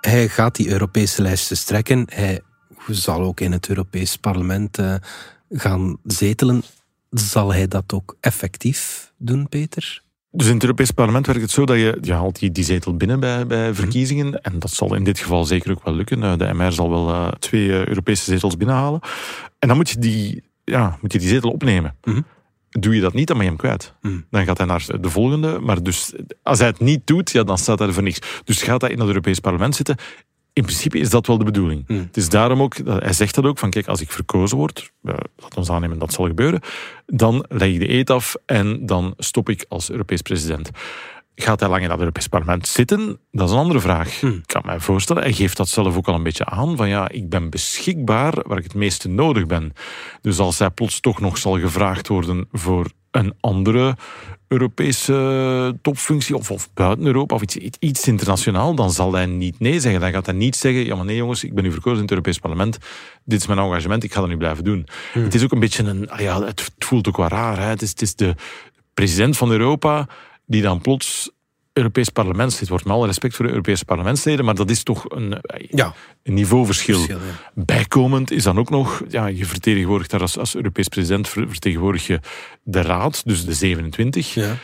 Hij 0.00 0.28
gaat 0.28 0.54
die 0.56 0.70
Europese 0.70 1.22
lijsten 1.22 1.56
strekken. 1.56 2.06
Hij 2.08 2.40
zal 2.86 3.20
ook 3.20 3.40
in 3.40 3.52
het 3.52 3.68
Europees 3.68 4.16
Parlement 4.16 4.78
uh, 4.78 4.94
gaan 5.50 5.96
zetelen. 6.04 6.62
Zal 7.10 7.52
hij 7.52 7.68
dat 7.68 7.92
ook 7.92 8.16
effectief 8.20 9.12
doen, 9.16 9.48
Peter? 9.48 10.02
Dus 10.30 10.46
in 10.46 10.54
het 10.54 10.62
Europees 10.62 10.90
Parlement 10.90 11.26
werkt 11.26 11.42
het 11.42 11.50
zo 11.50 11.64
dat 11.64 11.76
je, 11.76 11.98
je 12.00 12.12
haalt 12.12 12.38
die, 12.38 12.52
die 12.52 12.64
zetel 12.64 12.96
binnen 12.96 13.20
bij, 13.20 13.46
bij 13.46 13.74
verkiezingen. 13.74 14.26
Mm. 14.26 14.34
En 14.34 14.58
dat 14.58 14.70
zal 14.70 14.94
in 14.94 15.04
dit 15.04 15.18
geval 15.18 15.44
zeker 15.44 15.70
ook 15.70 15.84
wel 15.84 15.94
lukken. 15.94 16.38
De 16.38 16.54
MR 16.54 16.72
zal 16.72 16.90
wel 16.90 17.08
uh, 17.08 17.28
twee 17.28 17.88
Europese 17.88 18.24
zetels 18.24 18.56
binnenhalen. 18.56 19.00
En 19.58 19.68
dan 19.68 19.76
moet 19.76 19.90
je 19.90 19.98
die, 19.98 20.42
ja, 20.64 20.98
moet 21.00 21.12
je 21.12 21.18
die 21.18 21.28
zetel 21.28 21.50
opnemen. 21.50 21.96
Mm. 22.04 22.24
Doe 22.80 22.94
je 22.94 23.00
dat 23.00 23.14
niet, 23.14 23.26
dan 23.26 23.36
ben 23.36 23.44
je 23.44 23.52
hem 23.52 23.60
kwijt. 23.60 23.94
Mm. 24.00 24.26
Dan 24.30 24.44
gaat 24.44 24.58
hij 24.58 24.66
naar 24.66 24.86
de 25.00 25.10
volgende. 25.10 25.58
Maar 25.58 25.82
dus, 25.82 26.12
als 26.42 26.58
hij 26.58 26.68
het 26.68 26.80
niet 26.80 27.06
doet, 27.06 27.30
ja, 27.30 27.42
dan 27.42 27.58
staat 27.58 27.78
hij 27.78 27.88
er 27.88 27.94
voor 27.94 28.02
niks. 28.02 28.18
Dus 28.44 28.62
gaat 28.62 28.80
hij 28.80 28.90
in 28.90 28.98
het 28.98 29.06
Europees 29.06 29.38
Parlement 29.38 29.74
zitten. 29.74 29.96
In 30.52 30.62
principe 30.62 30.98
is 30.98 31.10
dat 31.10 31.26
wel 31.26 31.38
de 31.38 31.44
bedoeling. 31.44 31.84
Mm. 31.86 31.98
Het 31.98 32.16
is 32.16 32.28
daarom 32.28 32.62
ook, 32.62 32.76
hij 32.84 33.12
zegt 33.12 33.34
dat 33.34 33.44
ook, 33.44 33.58
van 33.58 33.70
kijk, 33.70 33.86
als 33.86 34.00
ik 34.00 34.12
verkozen 34.12 34.56
word, 34.56 34.92
uh, 35.02 35.14
laat 35.36 35.56
ons 35.56 35.70
aannemen 35.70 35.98
dat 35.98 36.12
zal 36.12 36.26
gebeuren, 36.26 36.60
dan 37.06 37.44
leg 37.48 37.68
ik 37.68 37.78
de 37.78 37.92
eet 37.92 38.10
af 38.10 38.36
en 38.46 38.86
dan 38.86 39.14
stop 39.16 39.48
ik 39.48 39.64
als 39.68 39.90
Europees 39.90 40.22
president. 40.22 40.70
Gaat 41.36 41.60
hij 41.60 41.68
lang 41.68 41.82
in 41.82 41.88
dat 41.88 41.98
Europees 41.98 42.28
Parlement 42.28 42.66
zitten? 42.66 43.18
Dat 43.30 43.48
is 43.48 43.54
een 43.54 43.60
andere 43.60 43.80
vraag. 43.80 44.20
Hmm. 44.20 44.30
Ik 44.30 44.46
kan 44.46 44.62
mij 44.64 44.80
voorstellen, 44.80 45.22
hij 45.22 45.32
geeft 45.32 45.56
dat 45.56 45.68
zelf 45.68 45.96
ook 45.96 46.06
al 46.06 46.14
een 46.14 46.22
beetje 46.22 46.44
aan, 46.44 46.76
van 46.76 46.88
ja, 46.88 47.08
ik 47.08 47.28
ben 47.28 47.50
beschikbaar 47.50 48.34
waar 48.46 48.58
ik 48.58 48.64
het 48.64 48.74
meeste 48.74 49.08
nodig 49.08 49.46
ben. 49.46 49.72
Dus 50.20 50.38
als 50.38 50.58
hij 50.58 50.70
plots 50.70 51.00
toch 51.00 51.20
nog 51.20 51.38
zal 51.38 51.58
gevraagd 51.58 52.08
worden 52.08 52.48
voor 52.52 52.90
een 53.10 53.34
andere 53.40 53.96
Europese 54.48 55.78
topfunctie, 55.82 56.36
of, 56.36 56.50
of 56.50 56.68
buiten 56.74 57.06
Europa, 57.06 57.34
of 57.34 57.42
iets, 57.42 57.76
iets 57.78 58.08
internationaal, 58.08 58.74
dan 58.74 58.90
zal 58.90 59.12
hij 59.12 59.26
niet 59.26 59.60
nee 59.60 59.80
zeggen. 59.80 60.00
Dan 60.00 60.12
gaat 60.12 60.26
hij 60.26 60.34
niet 60.34 60.56
zeggen, 60.56 60.84
ja 60.84 60.94
maar 60.94 61.04
nee 61.04 61.16
jongens, 61.16 61.44
ik 61.44 61.54
ben 61.54 61.64
nu 61.64 61.70
verkozen 61.70 61.96
in 61.96 62.02
het 62.02 62.10
Europees 62.10 62.38
Parlement, 62.38 62.78
dit 63.24 63.40
is 63.40 63.46
mijn 63.46 63.58
engagement, 63.58 64.04
ik 64.04 64.12
ga 64.12 64.20
dat 64.20 64.28
nu 64.28 64.36
blijven 64.36 64.64
doen. 64.64 64.86
Hmm. 65.12 65.22
Het 65.22 65.34
is 65.34 65.44
ook 65.44 65.52
een 65.52 65.60
beetje 65.60 65.82
een, 65.82 66.10
ah 66.10 66.20
ja, 66.20 66.42
het 66.42 66.72
voelt 66.78 67.08
ook 67.08 67.16
wel 67.16 67.28
raar. 67.28 67.58
Hè? 67.58 67.68
Het, 67.68 67.82
is, 67.82 67.90
het 67.90 68.02
is 68.02 68.14
de 68.14 68.34
president 68.94 69.36
van 69.36 69.50
Europa 69.50 70.08
die 70.46 70.62
dan 70.62 70.80
plots 70.80 71.30
Europees 71.74 72.08
parlementslid 72.08 72.68
wordt. 72.68 72.84
Met 72.84 72.94
alle 72.94 73.06
respect 73.06 73.34
voor 73.34 73.44
de 73.44 73.50
Europese 73.50 73.84
parlementsleden, 73.84 74.44
maar 74.44 74.54
dat 74.54 74.70
is 74.70 74.82
toch 74.82 75.04
een, 75.08 75.40
ja. 75.70 75.94
een 76.22 76.34
niveauverschil. 76.34 76.96
Verschil, 76.96 77.18
ja. 77.18 77.62
Bijkomend 77.64 78.30
is 78.30 78.42
dan 78.42 78.58
ook 78.58 78.70
nog, 78.70 79.02
ja, 79.08 79.26
je 79.26 79.46
vertegenwoordigt 79.46 80.10
daar 80.10 80.20
als, 80.20 80.38
als 80.38 80.54
Europees 80.54 80.88
president, 80.88 81.28
vertegenwoordig 81.28 82.06
je 82.06 82.20
de 82.62 82.82
Raad, 82.82 83.22
dus 83.24 83.44
de 83.44 83.54
27. 83.54 84.34
Ja. 84.34 84.56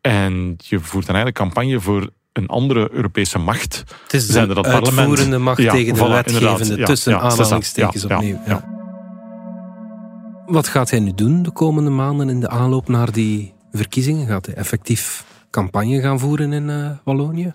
En 0.00 0.54
je 0.58 0.78
voert 0.78 1.06
dan 1.06 1.14
eigenlijk 1.14 1.36
campagne 1.36 1.80
voor 1.80 2.10
een 2.32 2.46
andere 2.46 2.88
Europese 2.92 3.38
macht. 3.38 3.84
Het 4.02 4.14
is 4.14 4.26
de 4.26 4.32
Zijnde 4.32 4.54
dat 4.54 4.62
parlement. 4.62 4.98
uitvoerende 4.98 5.38
macht 5.38 5.62
Ja, 5.62 5.72
tegen 5.72 5.94
de 5.94 6.00
voilà, 6.00 6.08
wetgevende. 6.08 6.76
Ja, 6.76 6.86
tussen 6.86 7.12
ja, 7.12 7.18
aanhalingstekens 7.18 8.04
opnieuw. 8.04 8.40
Wat 10.46 10.68
gaat 10.68 10.90
hij 10.90 11.00
nu 11.00 11.12
doen 11.14 11.42
de 11.42 11.52
komende 11.52 11.90
maanden 11.90 12.28
in 12.28 12.40
de 12.40 12.48
aanloop 12.48 12.88
naar 12.88 13.12
die 13.12 13.53
verkiezingen? 13.78 14.26
Gaat 14.26 14.46
hij 14.46 14.54
effectief 14.54 15.24
campagne 15.50 16.00
gaan 16.00 16.18
voeren 16.18 16.52
in 16.52 16.68
uh, 16.68 16.90
Wallonië? 17.04 17.54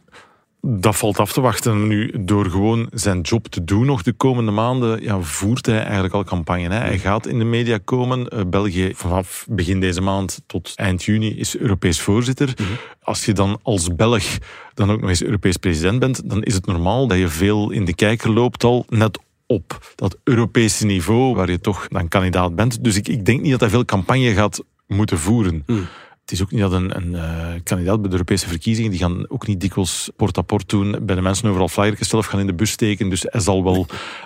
Dat 0.61 0.95
valt 0.95 1.19
af 1.19 1.33
te 1.33 1.41
wachten. 1.41 1.87
Nu, 1.87 2.13
door 2.19 2.49
gewoon 2.49 2.87
zijn 2.93 3.21
job 3.21 3.47
te 3.47 3.63
doen 3.63 3.85
nog 3.85 4.01
de 4.01 4.13
komende 4.13 4.51
maanden, 4.51 5.01
ja, 5.01 5.21
voert 5.21 5.65
hij 5.65 5.83
eigenlijk 5.83 6.13
al 6.13 6.23
campagne. 6.23 6.69
Hè. 6.69 6.79
Hij 6.79 6.99
gaat 6.99 7.27
in 7.27 7.39
de 7.39 7.45
media 7.45 7.79
komen. 7.83 8.27
Uh, 8.33 8.41
België 8.47 8.91
vanaf 8.95 9.45
begin 9.49 9.79
deze 9.79 10.01
maand 10.01 10.41
tot 10.45 10.71
eind 10.75 11.03
juni 11.03 11.37
is 11.37 11.57
Europees 11.57 12.01
voorzitter. 12.01 12.53
Mhm. 12.55 12.69
Als 13.01 13.25
je 13.25 13.33
dan 13.33 13.59
als 13.61 13.95
Belg 13.95 14.37
dan 14.73 14.91
ook 14.91 15.01
nog 15.01 15.09
eens 15.09 15.23
Europees 15.23 15.57
president 15.57 15.99
bent, 15.99 16.29
dan 16.29 16.43
is 16.43 16.53
het 16.53 16.65
normaal 16.65 17.07
dat 17.07 17.17
je 17.17 17.27
veel 17.27 17.71
in 17.71 17.85
de 17.85 17.95
kijker 17.95 18.29
loopt 18.29 18.63
al 18.63 18.85
net 18.89 19.19
op 19.45 19.93
dat 19.95 20.17
Europese 20.23 20.85
niveau 20.85 21.35
waar 21.35 21.49
je 21.49 21.59
toch 21.59 21.87
dan 21.87 22.07
kandidaat 22.07 22.55
bent. 22.55 22.83
Dus 22.83 22.95
ik, 22.95 23.07
ik 23.07 23.25
denk 23.25 23.41
niet 23.41 23.51
dat 23.51 23.59
hij 23.59 23.69
veel 23.69 23.85
campagne 23.85 24.33
gaat 24.33 24.63
moeten 24.87 25.19
voeren. 25.19 25.63
Mm. 25.65 25.87
Het 26.29 26.37
is 26.37 26.43
ook 26.43 26.51
niet 26.51 26.61
dat 26.61 26.71
een, 26.71 26.95
een 26.95 27.11
uh, 27.11 27.47
kandidaat 27.63 27.95
bij 27.99 28.05
de 28.05 28.11
Europese 28.11 28.47
verkiezingen, 28.47 28.91
die 28.91 28.99
gaan 28.99 29.25
ook 29.29 29.47
niet 29.47 29.61
dikwijls 29.61 30.09
port-à-port 30.15 30.69
doen, 30.69 30.95
bij 31.01 31.15
de 31.15 31.21
mensen 31.21 31.49
overal 31.49 31.67
flyertjes 31.67 32.09
zelf 32.09 32.25
gaan 32.25 32.39
in 32.39 32.47
de 32.47 32.53
bus 32.53 32.71
steken, 32.71 33.09
dus 33.09 33.25
hij 33.29 33.41
zal 33.41 33.63
wel 33.63 33.85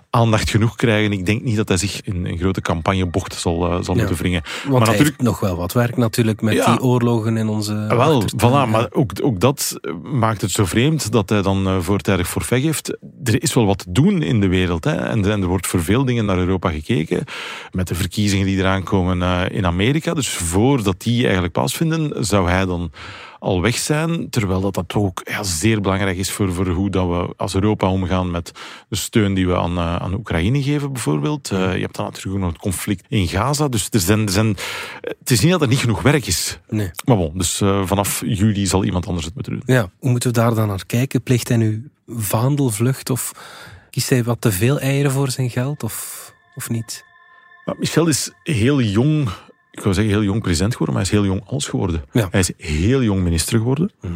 aandacht 0.10 0.50
genoeg 0.50 0.75
krijgen. 0.75 1.12
Ik 1.12 1.25
denk 1.25 1.43
niet 1.43 1.55
dat 1.55 1.67
hij 1.67 1.77
zich 1.77 2.01
in 2.01 2.25
een 2.25 2.38
grote 2.38 2.62
campagnebocht 2.62 3.33
zal, 3.36 3.55
uh, 3.67 3.83
zal 3.83 3.93
Ja. 3.95 4.00
moeten 4.01 4.17
wringen. 4.17 4.41
Want 4.43 4.63
maar 4.63 4.72
hij 4.72 4.79
natuurlijk, 4.79 5.17
heeft 5.17 5.29
nog 5.29 5.39
wel 5.39 5.55
wat 5.55 5.74
werk 5.74 5.98
natuurlijk 5.98 6.41
met 6.41 6.53
Ja. 6.53 6.72
die 6.72 6.81
oorlogen 6.83 7.38
in 7.38 7.48
onze 7.48 7.74
wel, 7.74 8.00
achtertuin. 8.22 8.51
voilà, 8.67 8.72
maar 8.72 8.88
ook, 8.91 9.12
ook 9.22 9.39
dat 9.39 9.77
eh, 9.81 9.93
maakt 10.03 10.41
het 10.41 10.51
zo 10.51 10.65
vreemd 10.65 11.12
dat 11.12 11.29
hij 11.29 11.41
dan 11.41 11.67
uh, 11.67 11.79
voortijdig 11.79 12.29
forfait 12.29 12.63
geeft. 12.63 12.98
Er 13.24 13.41
is 13.41 13.53
wel 13.53 13.65
wat 13.65 13.77
te 13.77 13.91
doen 13.91 14.22
in 14.22 14.41
de 14.41 14.48
wereld. 14.48 14.83
Hè? 14.83 14.95
En, 14.95 15.31
en 15.31 15.41
er 15.41 15.48
wordt 15.48 15.67
voor 15.67 15.83
veel 15.83 16.05
dingen 16.05 16.25
naar 16.25 16.38
Europa 16.38 16.69
gekeken. 16.69 17.24
Met 17.72 17.88
de 17.88 17.95
verkiezingen 17.95 18.45
die 18.45 18.57
eraan 18.57 18.83
komen 18.83 19.51
in 19.51 19.65
Amerika. 19.65 20.13
Dus 20.13 20.29
voordat 20.29 21.01
die 21.01 21.24
eigenlijk 21.24 21.53
plaatsvinden, 21.53 21.93
zou 22.20 22.50
hij 22.50 22.66
dan 22.66 22.92
al 23.40 23.62
weg 23.62 23.78
zijn. 23.78 24.30
Terwijl 24.30 24.62
dat, 24.62 24.74
dat 24.74 24.94
ook 24.94 25.22
ja, 25.24 25.44
zeer 25.44 25.82
belangrijk 25.82 26.18
is 26.18 26.32
voor, 26.32 26.54
voor 26.54 26.68
hoe 26.68 26.90
dat 26.90 27.08
we 27.08 27.34
als 27.38 27.56
Europa 27.56 27.90
omgaan 27.90 28.32
met 28.32 28.52
de 28.90 28.96
steun 28.96 29.34
die 29.34 29.48
we 29.48 29.58
aan, 29.58 29.72
uh, 29.72 29.96
aan 29.96 30.14
Oekraïne 30.14 30.64
geven, 30.64 30.92
bijvoorbeeld. 30.92 31.52
Uh, 31.52 31.74
je 31.76 31.82
hebt 31.82 31.96
dan 31.96 32.06
natuurlijk 32.06 32.36
ook 32.36 32.42
nog 32.42 32.52
het 32.52 32.62
conflict 32.62 33.06
in 33.08 33.28
Gaza. 33.28 33.68
Dus 33.68 33.88
er 33.92 34.00
zijn, 34.00 34.26
er 34.26 34.32
zijn, 34.32 34.56
het 35.02 35.32
is 35.32 35.40
niet 35.40 35.52
dat 35.52 35.62
er 35.62 35.68
niet 35.68 35.80
genoeg 35.80 36.02
werk 36.02 36.28
is. 36.28 36.60
Nee. 36.70 36.92
Maar 37.06 37.18
bon, 37.18 37.38
dus 37.38 37.62
uh, 37.62 37.86
vanaf 37.86 38.22
juli 38.26 38.66
zal 38.66 38.84
iemand 38.84 39.08
anders 39.08 39.26
het 39.26 39.36
moeten 39.36 39.54
doen. 39.54 39.76
Ja, 39.76 39.90
hoe 40.00 40.10
moeten 40.10 40.30
we 40.30 40.40
daar 40.40 40.56
dan 40.56 40.68
naar 40.68 40.86
kijken? 40.86 41.22
Pleegt 41.22 41.48
hij 41.48 41.58
nu 41.58 41.90
vaandelvlucht 42.08 43.10
of 43.10 43.32
kiest 43.90 44.10
hij 44.10 44.24
wat 44.24 44.42
te 44.42 44.52
veel 44.52 44.80
eieren 44.80 45.12
voor 45.12 45.30
zijn 45.30 45.50
geld 45.50 45.84
of, 45.84 46.34
of 46.56 46.70
niet? 46.70 47.04
Maar 47.66 47.76
Michel 47.80 48.08
is 48.08 48.32
heel 48.44 48.82
jong, 48.82 49.30
ik 49.74 49.84
wil 49.84 49.94
zeggen 49.94 50.13
heel 50.13 50.24
jong 50.24 50.42
president 50.42 50.72
geworden, 50.72 50.96
maar 50.96 51.06
hij 51.06 51.13
is 51.13 51.20
heel 51.20 51.34
jong 51.34 51.50
als 51.50 51.68
geworden. 51.68 52.03
Ja. 52.12 52.27
Hij 52.32 52.39
is 52.39 52.51
heel 52.58 53.03
jong 53.03 53.24
minister 53.24 53.58
geworden. 53.58 53.92
Mhm. 54.01 54.13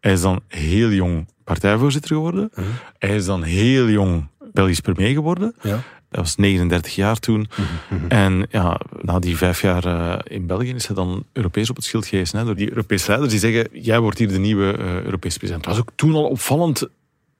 Hij 0.00 0.12
is 0.12 0.20
dan 0.20 0.40
heel 0.48 0.90
jong 0.90 1.28
partijvoorzitter 1.44 2.14
geworden. 2.16 2.50
Mhm. 2.54 2.66
Hij 2.98 3.16
is 3.16 3.24
dan 3.24 3.42
heel 3.42 3.88
jong 3.88 4.28
Belgisch 4.52 4.80
premier 4.80 5.12
geworden. 5.12 5.54
Ja. 5.62 5.82
Hij 6.08 6.20
was 6.20 6.36
39 6.36 6.94
jaar 6.94 7.16
toen. 7.16 7.48
Mhm. 7.88 8.06
En 8.08 8.46
ja, 8.50 8.80
na 9.00 9.18
die 9.18 9.36
vijf 9.36 9.62
jaar 9.62 9.86
uh, 9.86 10.18
in 10.24 10.46
België 10.46 10.74
is 10.74 10.86
hij 10.86 10.96
dan 10.96 11.24
Europees 11.32 11.70
op 11.70 11.76
het 11.76 11.84
schild 11.84 12.06
geweest. 12.06 12.32
Hè, 12.32 12.44
door 12.44 12.54
die 12.54 12.68
Europese 12.68 13.06
leiders 13.08 13.30
die 13.30 13.40
zeggen, 13.40 13.82
jij 13.82 14.00
wordt 14.00 14.18
hier 14.18 14.28
de 14.28 14.38
nieuwe 14.38 14.78
uh, 14.78 15.02
Europese 15.02 15.38
president. 15.38 15.64
Het 15.64 15.74
was 15.74 15.84
ook 15.84 15.90
toen 15.94 16.14
al 16.14 16.28
opvallend 16.28 16.88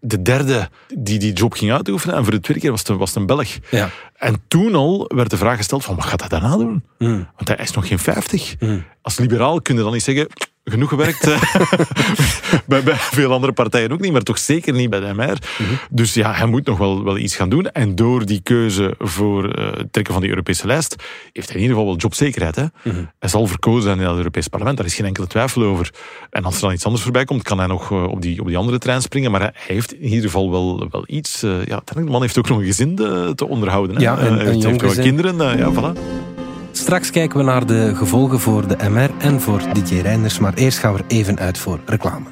de 0.01 0.23
derde 0.23 0.69
die 0.97 1.19
die 1.19 1.33
job 1.33 1.53
ging 1.53 1.73
uitoefenen. 1.73 2.17
En 2.17 2.23
voor 2.23 2.33
de 2.33 2.41
tweede 2.41 2.63
keer 2.63 2.71
was 2.71 2.81
het, 2.81 2.97
was 2.97 3.09
het 3.09 3.19
een 3.19 3.27
Belg. 3.27 3.49
Ja. 3.71 3.91
En 4.15 4.43
toen 4.49 4.75
al 4.75 5.11
werd 5.15 5.31
de 5.31 5.37
vraag 5.37 5.57
gesteld 5.57 5.85
van 5.85 5.97
wat 5.97 6.05
gaat 6.05 6.21
hij 6.21 6.29
daarna 6.29 6.57
doen? 6.57 6.85
Mm. 6.99 7.29
Want 7.37 7.49
hij 7.49 7.57
is 7.57 7.71
nog 7.71 7.89
geen 7.89 7.99
50. 7.99 8.55
Mm. 8.59 8.85
Als 9.03 9.19
liberaal 9.19 9.63
kun 9.63 9.77
je 9.77 9.83
dan 9.83 9.93
niet 9.93 10.03
zeggen, 10.03 10.27
genoeg 10.71 10.89
gewerkt. 10.89 11.27
eh. 11.27 11.43
bij, 12.67 12.83
bij 12.83 12.95
veel 12.95 13.33
andere 13.33 13.53
partijen 13.53 13.93
ook 13.93 14.01
niet, 14.01 14.13
maar 14.13 14.23
toch 14.23 14.39
zeker 14.39 14.73
niet 14.73 14.91
bij 14.91 15.01
de 15.01 15.15
MR. 15.15 15.39
Dus 15.91 16.15
ja, 16.15 16.33
hij 16.33 16.47
moet 16.47 16.67
nog 16.67 16.79
wel, 16.79 17.05
wel 17.05 17.19
iets 17.19 17.37
gaan 17.37 17.49
doen. 17.49 17.71
En 17.71 17.95
door 17.95 18.27
die 18.27 18.41
keuze 18.43 18.95
voor 18.99 19.51
eh, 19.51 19.65
het 19.77 19.93
trekken 19.93 20.13
van 20.13 20.23
die 20.23 20.31
Europese 20.31 20.67
lijst, 20.67 20.97
heeft 21.33 21.47
hij 21.49 21.57
in 21.57 21.63
ieder 21.63 21.77
geval 21.77 21.91
wel 21.93 21.97
jobzekerheid. 22.01 22.57
Hè? 22.57 22.65
Hij 23.19 23.29
zal 23.29 23.47
verkozen 23.47 23.83
zijn 23.83 23.99
in 24.01 24.07
het 24.07 24.17
Europese 24.17 24.49
parlement, 24.51 24.77
daar 24.77 24.87
is 24.87 24.95
geen 24.95 25.07
enkele 25.07 25.27
twijfel 25.27 25.63
over. 25.63 25.91
En 26.31 26.45
als 26.45 26.55
er 26.55 26.61
dan 26.61 26.73
iets 26.73 26.85
anders 26.85 27.03
voorbij 27.03 27.25
komt, 27.25 27.43
kan 27.43 27.59
hij 27.59 27.67
nog 27.67 27.91
eh, 27.91 28.03
op, 28.05 28.23
die, 28.23 28.41
op 28.41 28.47
die 28.47 28.57
andere 28.57 28.79
trein 28.79 29.03
springen. 29.03 29.31
Maar 29.31 29.41
hij 29.41 29.53
heeft 29.67 29.93
in 29.93 30.09
ieder 30.09 30.25
geval 30.25 30.51
wel, 30.51 30.87
wel 30.91 31.05
iets. 31.07 31.43
eh, 31.43 31.65
ja, 31.65 31.83
de 31.85 32.01
man 32.01 32.21
heeft 32.21 32.39
ook 32.39 32.49
nog 32.49 32.59
een 32.59 32.65
gezin 32.65 32.95
te, 33.35 33.47
onderhouden. 33.49 33.97
Hè? 33.97 34.03
Ja, 34.03 34.19
hij 34.19 34.29
een 34.29 34.63
heeft, 34.63 34.81
wel 34.81 34.95
kinderen. 35.05 35.59
ja, 35.59 35.73
voilà. 35.73 35.99
Straks 36.79 37.11
kijken 37.11 37.39
we 37.39 37.45
naar 37.45 37.67
de 37.67 37.93
gevolgen 37.95 38.41
voor 38.41 38.69
de 38.69 38.89
MR 38.89 39.11
en 39.19 39.41
voor 39.41 39.63
DJ 39.73 39.95
Reinders, 39.95 40.39
maar 40.39 40.55
eerst 40.55 40.79
gaan 40.79 40.93
we 40.93 40.99
er 40.99 41.05
even 41.09 41.39
uit 41.39 41.59
voor 41.59 41.81
reclame. 41.87 42.27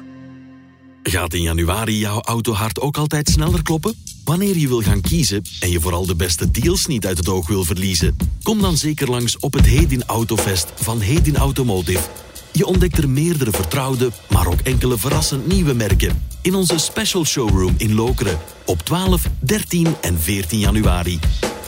Gaat 1.03 1.33
in 1.33 1.41
januari 1.41 1.97
jouw 1.97 2.21
autohart 2.21 2.79
ook 2.81 2.97
altijd 2.97 3.29
sneller 3.29 3.63
kloppen? 3.63 3.93
Wanneer 4.23 4.57
je 4.57 4.67
wil 4.67 4.81
gaan 4.81 5.01
kiezen 5.01 5.41
en 5.59 5.69
je 5.69 5.79
vooral 5.79 6.05
de 6.05 6.15
beste 6.15 6.51
deals 6.51 6.85
niet 6.85 7.05
uit 7.05 7.17
het 7.17 7.29
oog 7.29 7.47
wil 7.47 7.63
verliezen, 7.63 8.17
kom 8.43 8.61
dan 8.61 8.77
zeker 8.77 9.09
langs 9.09 9.39
op 9.39 9.53
het 9.53 9.65
Hedin 9.65 10.03
Autofest 10.05 10.71
van 10.75 11.01
Hedin 11.01 11.37
Automotive. 11.37 12.03
Je 12.51 12.65
ontdekt 12.65 12.97
er 12.97 13.09
meerdere 13.09 13.51
vertrouwde, 13.51 14.11
maar 14.29 14.47
ook 14.47 14.59
enkele 14.63 14.97
verrassend 14.97 15.47
nieuwe 15.47 15.73
merken 15.73 16.23
in 16.41 16.55
onze 16.55 16.77
special 16.77 17.25
showroom 17.25 17.73
in 17.77 17.93
Lokeren 17.93 18.37
op 18.65 18.81
12, 18.81 19.23
13 19.39 19.95
en 20.01 20.19
14 20.19 20.59
januari. 20.59 21.19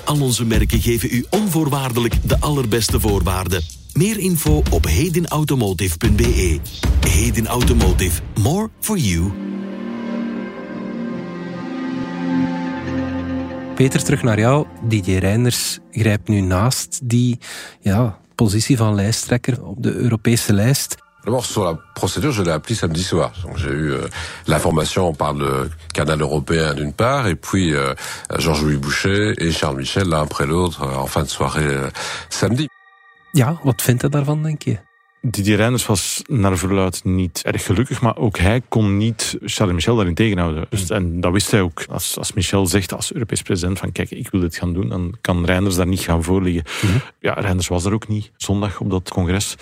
Al 0.09 0.21
onze 0.21 0.45
merken 0.45 0.79
geven 0.79 1.09
u 1.11 1.25
onvoorwaardelijk 1.29 2.29
de 2.29 2.39
allerbeste 2.39 2.99
voorwaarden. 2.99 3.61
Meer 3.93 4.19
info 4.19 4.63
op 4.71 4.85
hedinautomotive.be. 4.85 6.59
Hedin 7.07 7.47
Automotive. 7.47 8.21
More 8.39 8.69
for 8.79 8.97
you. 8.97 9.31
Peter, 13.75 14.03
terug 14.03 14.23
naar 14.23 14.39
jou. 14.39 14.67
DJ 14.87 15.11
Reinders 15.11 15.79
grijpt 15.91 16.27
nu 16.27 16.39
naast 16.39 16.99
die 17.03 17.37
ja, 17.79 18.19
positie 18.35 18.77
van 18.77 18.95
lijsttrekker 18.95 19.63
op 19.63 19.83
de 19.83 19.93
Europese 19.93 20.53
lijst. 20.53 20.95
D'abord, 21.25 21.45
sur 21.45 21.65
la 21.65 21.77
procédure, 21.95 22.31
je 22.31 22.41
l'ai 22.43 22.51
appelé 22.51 22.75
samedi 22.75 23.03
soir. 23.03 23.31
Donc, 23.43 23.57
j'ai 23.57 23.69
eu 23.69 23.91
euh, 23.91 24.07
l'information 24.47 25.13
par 25.13 25.33
le 25.33 25.69
canal 25.93 26.21
européen 26.21 26.73
d'une 26.73 26.93
part, 26.93 27.27
et 27.27 27.35
puis 27.35 27.73
euh, 27.73 27.93
Georges-Louis 28.37 28.77
Boucher 28.77 29.33
et 29.37 29.51
Charles 29.51 29.77
Michel 29.77 30.07
l'un 30.07 30.21
après 30.21 30.45
l'autre 30.45 30.83
euh, 30.83 30.95
en 30.95 31.07
fin 31.07 31.23
de 31.23 31.27
soirée 31.27 31.65
euh, 31.65 31.89
samedi. 32.29 32.67
Ja, 33.33 33.59
wat 33.63 33.81
vindt 33.81 34.01
hij 34.01 34.09
daarvan, 34.09 34.43
denk 34.43 34.63
je? 34.63 34.79
Didier 35.21 35.57
Reinders 35.57 35.85
was 35.85 36.21
naar 36.27 36.57
verluid 36.57 37.03
niet 37.03 37.41
erg 37.43 37.65
gelukkig, 37.65 38.01
maar 38.01 38.17
ook 38.17 38.37
hij 38.37 38.61
kon 38.69 38.97
niet 38.97 39.37
Charles 39.43 39.75
Michel 39.75 39.95
daarin 39.95 40.15
tegenhouden. 40.15 40.65
Dus, 40.69 40.89
en 40.89 41.19
dat 41.19 41.31
wist 41.31 41.51
hij 41.51 41.61
ook. 41.61 41.83
Als, 41.89 42.17
als 42.17 42.33
Michel 42.33 42.65
zegt 42.65 42.93
als 42.93 43.13
Europees 43.13 43.41
president 43.41 43.79
van 43.79 43.91
kijk, 43.91 44.11
ik 44.11 44.29
wil 44.31 44.41
dit 44.41 44.55
gaan 44.55 44.73
doen, 44.73 44.89
dan 44.89 45.17
kan 45.21 45.45
Reinders 45.45 45.75
daar 45.75 45.87
niet 45.87 45.99
gaan 45.99 46.23
voorliggen. 46.23 46.63
Ja, 47.19 47.33
Reinders 47.33 47.67
was 47.67 47.85
er 47.85 47.93
ook 47.93 48.07
niet 48.07 48.31
zondag 48.37 48.79
op 48.79 48.89
dat 48.89 49.09
congres. 49.09 49.55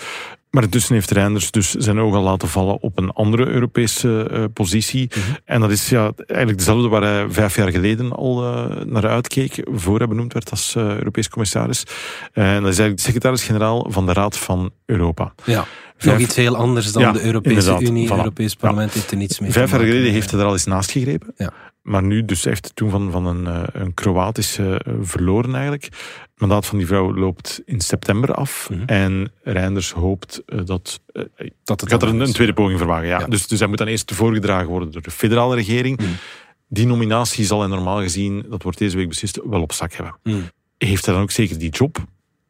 Maar 0.50 0.62
intussen 0.62 0.94
heeft 0.94 1.10
Reinders 1.10 1.50
dus 1.50 1.74
zijn 1.74 1.98
ogen 1.98 2.20
laten 2.20 2.48
vallen 2.48 2.80
op 2.80 2.98
een 2.98 3.10
andere 3.10 3.46
Europese 3.46 4.28
eh, 4.30 4.44
positie. 4.52 5.10
En 5.44 5.60
dat 5.60 5.70
is 5.70 5.88
ja, 5.88 6.12
eigenlijk 6.16 6.58
dezelfde 6.58 6.88
waar 6.88 7.02
hij 7.02 7.26
vijf 7.30 7.56
jaar 7.56 7.70
geleden 7.70 8.12
al 8.12 8.44
eh, 8.44 8.84
naar 8.84 9.08
uitkeek, 9.08 9.66
voor 9.72 9.98
hij 9.98 10.08
benoemd 10.08 10.32
werd 10.32 10.50
als 10.50 10.74
eh, 10.74 10.96
Europees 10.96 11.28
commissaris. 11.28 11.82
En 12.32 12.62
dat 12.62 12.72
is 12.72 12.78
eigenlijk 12.78 12.96
de 12.96 13.02
secretaris-generaal 13.02 13.86
van 13.88 14.06
de 14.06 14.12
Raad 14.12 14.38
van 14.38 14.70
Europa. 14.86 15.32
Ja. 15.44 15.56
Nog 15.56 15.66
Vijf- 15.96 16.20
iets 16.20 16.36
heel 16.36 16.56
anders 16.56 16.92
dan 16.92 17.02
Ja, 17.02 17.12
de 17.12 17.24
Europese. 17.24 17.78
Unie. 17.80 18.06
Voilà. 18.06 18.10
Het 18.10 18.18
Europees 18.18 18.54
parlement 18.54 18.92
heeft 18.92 19.10
er 19.10 19.16
niets 19.16 19.38
mee 19.38 19.52
Vijf 19.52 19.70
jaar 19.70 19.80
geleden 19.80 20.12
heeft 20.12 20.30
hij 20.30 20.40
er 20.40 20.46
al 20.46 20.52
eens 20.52 20.64
naast 20.64 20.90
gegrepen. 20.90 21.34
Ja. 21.36 21.52
Maar 21.88 22.02
nu 22.02 22.24
dus 22.24 22.44
heeft 22.44 22.64
hij 22.64 22.74
toen 22.74 22.90
van, 22.90 23.10
van 23.10 23.26
een, 23.26 23.46
eh, 23.46 23.62
een 23.82 23.94
Kroatische 23.94 24.80
eh, 24.84 24.92
verloren 25.00 25.52
eigenlijk. 25.52 25.84
Het 25.84 26.30
mandaat 26.36 26.66
van 26.66 26.78
die 26.78 26.86
vrouw 26.86 27.14
loopt 27.14 27.62
in 27.64 27.80
september 27.80 28.34
af. 28.34 28.68
Mhm. 28.70 28.82
En 28.86 29.32
Reinders 29.42 29.92
hoopt 29.92 30.42
eh, 30.46 30.60
dat... 30.64 31.00
Dat 31.64 31.80
het 31.80 31.90
gaat 31.90 32.02
er 32.02 32.08
een, 32.08 32.20
een 32.20 32.32
tweede 32.32 32.52
poging 32.52 32.78
verwagen, 32.78 33.06
ja. 33.06 33.18
Ja. 33.18 33.26
Dus, 33.26 33.46
dus 33.46 33.58
hij 33.58 33.68
moet 33.68 33.78
dan 33.78 33.86
eerst 33.86 34.14
voorgedragen 34.14 34.68
worden 34.68 34.90
door 34.90 35.02
de 35.02 35.10
federale 35.10 35.54
regering. 35.54 35.98
Mhm. 35.98 36.08
Die 36.68 36.86
nominatie 36.86 37.44
zal 37.44 37.60
hij 37.60 37.68
normaal 37.68 38.00
gezien, 38.00 38.46
dat 38.48 38.62
wordt 38.62 38.78
deze 38.78 38.96
week 38.96 39.08
beslist, 39.08 39.40
wel 39.44 39.62
op 39.62 39.72
zak 39.72 39.92
hebben. 39.92 40.14
Mhm. 40.22 40.36
Heeft 40.78 41.04
hij 41.04 41.14
dan 41.14 41.22
ook 41.22 41.30
zeker 41.30 41.58
die 41.58 41.70
job? 41.70 41.98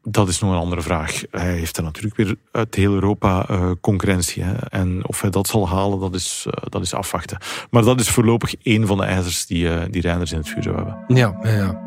Dat 0.03 0.29
is 0.29 0.39
nog 0.39 0.51
een 0.51 0.59
andere 0.59 0.83
vraag. 0.83 1.23
Hij 1.31 1.53
heeft 1.53 1.77
er 1.77 1.83
natuurlijk 1.83 2.17
weer 2.17 2.37
uit 2.53 2.75
heel 2.75 2.93
Europa 2.93 3.49
eh, 3.49 3.71
concurrentie. 3.81 4.43
Hè. 4.43 4.55
En 4.55 5.07
of 5.07 5.21
hij 5.21 5.31
dat 5.31 5.47
zal 5.47 5.69
halen, 5.69 6.01
dat 6.01 6.15
is, 6.15 6.47
eh, 6.51 6.63
dat 6.69 6.83
is 6.83 6.95
afwachten. 6.95 7.39
Maar 7.71 7.83
dat 7.83 8.01
is 8.01 8.09
voorlopig 8.09 8.55
één 8.63 8.87
van 8.87 8.97
de 8.97 9.05
ijzers 9.05 9.47
die, 9.47 9.69
eh 9.69 9.85
die 9.91 10.03
Reinders 10.03 10.33
in 10.33 10.39
het 10.39 10.49
vuur 10.49 10.63
zou 10.63 10.77
hebben. 10.77 11.05
Ja, 11.09 11.39
ja. 11.43 11.87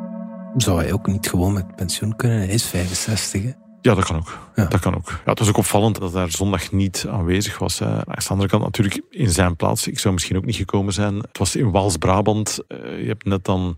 Zou 0.57 0.81
hij 0.81 0.93
ook 0.93 1.07
niet 1.07 1.29
gewoon 1.29 1.53
met 1.53 1.75
pensioen 1.75 2.15
kunnen? 2.15 2.37
Hij 2.37 2.47
is 2.47 2.65
65, 2.65 3.43
hè? 3.43 3.51
Ja, 3.81 3.95
dat 3.95 4.05
kan 4.05 4.15
ook. 4.15 4.37
Ja. 4.55 4.65
Dat 4.65 4.79
kan 4.79 4.95
ook. 4.95 5.09
Ja, 5.09 5.29
het 5.29 5.39
was 5.39 5.49
ook 5.49 5.57
opvallend 5.57 5.99
dat 5.99 6.11
hij 6.11 6.21
daar 6.21 6.31
zondag 6.31 6.71
niet 6.71 7.05
aanwezig 7.09 7.59
was. 7.59 7.79
Hè. 7.79 7.85
Aan 7.85 8.03
de 8.05 8.27
andere 8.27 8.49
kant 8.49 8.63
natuurlijk 8.63 9.01
in 9.09 9.29
zijn 9.29 9.55
plaats. 9.55 9.87
Ik 9.87 9.99
zou 9.99 10.13
misschien 10.13 10.37
ook 10.37 10.45
niet 10.45 10.55
gekomen 10.55 10.93
zijn. 10.93 11.15
Het 11.15 11.37
was 11.37 11.55
in 11.55 11.71
Waals-Brabant. 11.71 12.59
Je 12.67 13.05
hebt 13.07 13.25
net 13.25 13.45
dan 13.45 13.77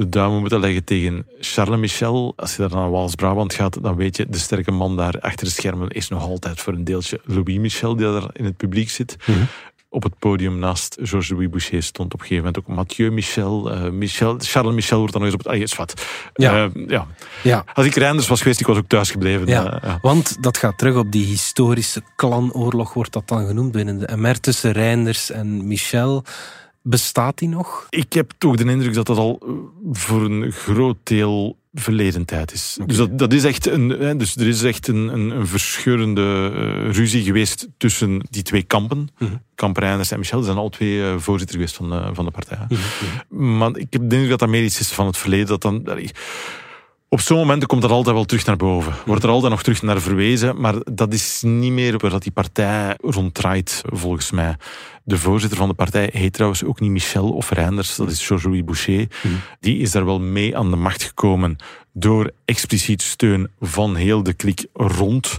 de 0.00 0.08
duimen 0.08 0.40
moeten 0.40 0.60
leggen 0.60 0.84
tegen 0.84 1.26
Charles 1.40 1.78
Michel. 1.80 2.32
Als 2.36 2.56
je 2.56 2.62
daar 2.68 2.70
naar 2.78 2.90
Waals-Brabant 2.90 3.54
gaat, 3.54 3.82
dan 3.82 3.96
weet 3.96 4.16
je, 4.16 4.26
de 4.28 4.38
sterke 4.38 4.70
man 4.70 4.96
daar 4.96 5.20
achter 5.20 5.46
de 5.46 5.52
schermen 5.52 5.88
is 5.88 6.08
nog 6.08 6.22
altijd 6.22 6.60
voor 6.60 6.72
een 6.72 6.84
deeltje 6.84 7.20
Louis 7.24 7.58
Michel, 7.58 7.96
die 7.96 8.06
daar 8.06 8.30
in 8.32 8.44
het 8.44 8.56
publiek 8.56 8.90
zit. 8.90 9.16
Mhm. 9.26 9.38
Op 9.88 10.02
het 10.02 10.18
podium 10.18 10.58
naast 10.58 10.96
Georges-Louis 11.02 11.48
Boucher 11.48 11.82
stond 11.82 12.14
op 12.14 12.20
een 12.20 12.26
gegeven 12.26 12.44
moment 12.44 12.68
ook 12.68 12.76
Mathieu 12.76 13.10
Michel. 13.10 13.70
eh, 13.72 13.90
Michel 13.90 14.36
Charles 14.38 14.74
Michel 14.74 14.98
wordt 14.98 15.12
dan 15.12 15.22
nog 15.22 15.30
eens 15.32 15.40
op 15.44 15.52
het... 15.52 15.70
Ah, 15.70 15.76
wat. 15.78 16.06
Ja. 16.34 16.64
Eh, 16.64 16.88
ja. 16.88 17.06
Ja. 17.42 17.64
Als 17.74 17.86
ik 17.86 17.94
Reinders 17.94 18.28
was 18.28 18.38
geweest, 18.42 18.60
ik 18.60 18.66
was 18.66 18.76
ook 18.76 18.88
thuis 18.88 19.10
gebleven. 19.10 19.46
Ja, 19.46 19.82
Eh, 19.82 19.94
want 20.02 20.36
dat 20.42 20.58
gaat 20.58 20.78
terug 20.78 20.96
op 20.96 21.12
die 21.12 21.24
historische 21.26 22.02
klanoorlog, 22.16 22.92
wordt 22.94 23.12
dat 23.12 23.28
dan 23.28 23.46
genoemd 23.46 23.72
binnen 23.72 23.98
de 23.98 24.16
MR 24.16 24.40
tussen 24.40 24.72
Reinders 24.72 25.30
en 25.30 25.66
Michel. 25.66 26.24
Bestaat 26.82 27.38
die 27.38 27.48
nog? 27.48 27.86
Ik 27.90 28.12
heb 28.12 28.32
toch 28.38 28.56
de 28.56 28.64
indruk 28.64 28.94
dat 28.94 29.06
dat 29.06 29.16
al 29.16 29.40
eh, 29.42 29.48
voor 29.92 30.24
een 30.24 30.52
groot 30.52 30.96
deel 31.02 31.58
verleden 31.72 32.24
tijd 32.24 32.52
is. 32.52 32.78
Dus 32.86 32.96
dat, 32.96 33.18
dat 33.18 33.32
is 33.32 33.44
echt 33.44 33.66
een, 33.66 33.88
hè, 33.88 34.16
dus 34.16 34.36
er 34.36 34.46
is 34.46 34.62
echt 34.62 34.88
een, 34.88 35.12
een, 35.12 35.30
een 35.30 35.46
verscheurende 35.46 36.52
eh, 36.54 36.92
ruzie 36.92 37.22
geweest 37.22 37.68
tussen 37.76 38.22
die 38.30 38.42
twee 38.42 38.62
kampen. 38.62 39.08
Kamp 39.54 39.76
Reinders 39.76 40.10
en 40.10 40.18
Michel, 40.18 40.38
die 40.38 40.46
zijn 40.46 40.58
al 40.58 40.68
twee 40.68 41.02
eh, 41.02 41.18
voorzitter 41.18 41.56
geweest 41.56 41.76
van, 41.76 41.90
de 41.90 42.10
van 42.12 42.24
de 42.24 42.30
partij. 42.30 42.66
Mhm. 42.68 43.56
Maar 43.56 43.76
ik 43.76 43.92
heb 43.92 44.02
de 44.08 44.14
indruk 44.14 44.28
dat 44.28 44.38
dat 44.38 44.48
meer 44.48 44.64
iets 44.64 44.80
is 44.80 44.92
van 44.92 45.06
het 45.06 45.16
verleden. 45.16 45.46
Dat 45.46 45.62
dan, 45.62 45.86
allee, 45.86 46.10
op 47.12 47.20
zo'n 47.20 47.38
momenten 47.38 47.68
komt 47.68 47.82
dat 47.82 47.90
altijd 47.90 48.14
wel 48.14 48.24
terug 48.24 48.46
naar 48.46 48.56
boven. 48.56 48.94
Wordt 49.06 49.22
er 49.22 49.30
altijd 49.30 49.52
nog 49.52 49.62
terug 49.62 49.82
naar 49.82 50.00
verwezen, 50.00 50.60
maar 50.60 50.74
dat 50.92 51.12
is 51.12 51.42
niet 51.44 51.72
meer 51.72 51.98
waar 51.98 52.10
dat 52.10 52.22
die 52.22 52.32
partij 52.32 52.96
rond 53.00 53.34
draait, 53.34 53.82
volgens 53.86 54.30
mij. 54.30 54.56
De 55.04 55.18
voorzitter 55.18 55.58
van 55.58 55.68
de 55.68 55.74
partij 55.74 56.08
heet 56.12 56.32
trouwens 56.32 56.64
ook 56.64 56.80
niet 56.80 56.90
Michel 56.90 57.30
of 57.30 57.50
Reinders, 57.50 57.96
dat 57.96 58.10
is 58.10 58.26
Georges-Louis 58.26 58.64
Boucher. 58.64 59.06
Die 59.60 59.78
is 59.78 59.90
daar 59.90 60.04
wel 60.04 60.20
mee 60.20 60.56
aan 60.56 60.70
de 60.70 60.76
macht 60.76 61.02
gekomen 61.02 61.56
door 61.92 62.30
expliciet 62.44 63.02
steun 63.02 63.50
van 63.60 63.94
heel 63.94 64.22
de 64.22 64.32
klik 64.32 64.66
rond 64.72 65.38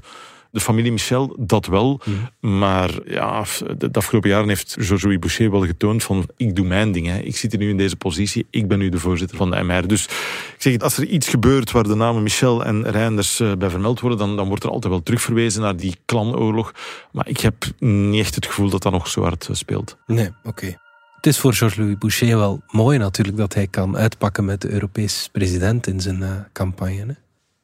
de 0.52 0.60
familie 0.60 0.92
Michel, 0.92 1.36
dat 1.40 1.66
wel. 1.66 2.02
Maar 2.40 2.92
ja, 3.06 3.44
de, 3.78 3.92
de 3.92 4.00
afgelopen 4.00 4.30
jaren 4.30 4.48
heeft 4.48 4.74
Georges-Louis 4.80 5.20
Boucher 5.20 5.52
wel 5.52 5.66
getoond 5.66 6.04
van 6.04 6.30
ik 6.38 6.56
doe 6.56 6.66
mijn 6.66 6.92
ding. 6.92 7.08
Hè. 7.08 7.20
Ik 7.20 7.38
zit 7.38 7.52
hier 7.52 7.62
nu 7.62 7.70
in 7.70 7.78
deze 7.78 7.96
positie. 7.96 8.48
Ik 8.50 8.68
ben 8.68 8.80
nu 8.80 8.90
de 8.90 9.00
voorzitter 9.00 9.38
van 9.38 9.52
de 9.52 9.64
MR. 9.64 9.88
Dus 9.88 10.04
ik 10.06 10.56
zeg 10.58 10.74
het, 10.74 10.84
als 10.84 10.98
er 10.98 11.06
iets 11.06 11.28
gebeurt 11.28 11.72
waar 11.72 11.84
de 11.84 11.96
namen 11.96 12.24
Michel 12.24 12.66
en 12.66 12.90
Reinders 12.90 13.40
eh, 13.40 13.52
bij 13.56 13.70
vermeld 13.70 14.00
worden, 14.00 14.20
dan, 14.20 14.36
dan 14.36 14.48
wordt 14.48 14.64
er 14.64 14.70
altijd 14.70 14.94
wel 14.94 15.04
terugverwezen 15.04 15.62
naar 15.62 15.76
die 15.76 15.96
klanoorlog. 16.06 16.74
Maar 17.12 17.28
ik 17.28 17.40
heb 17.40 17.56
niet 17.80 18.20
echt 18.20 18.36
het 18.36 18.46
gevoel 18.46 18.70
dat 18.70 18.82
dat 18.84 18.92
nog 18.92 19.08
zo 19.08 19.22
hard 19.22 19.48
eh, 19.48 19.56
speelt. 19.56 19.98
Nee, 20.06 20.30
oké. 20.44 20.78
Het 21.16 21.26
is 21.26 21.40
voor 21.40 21.54
Georges-Louis 21.54 21.98
Boucher 21.98 22.38
wel 22.38 22.62
mooi 22.68 22.98
natuurlijk 22.98 23.38
dat 23.38 23.54
hij 23.54 23.68
kan 23.68 23.98
uitpakken 23.98 24.46
met 24.46 24.62
de 24.62 24.72
Europees 24.72 25.30
president 25.32 25.88
in 25.88 26.00
zijn 26.00 26.24
eh, 26.24 26.32
campagne. 26.54 27.06
Hè? 27.08 27.14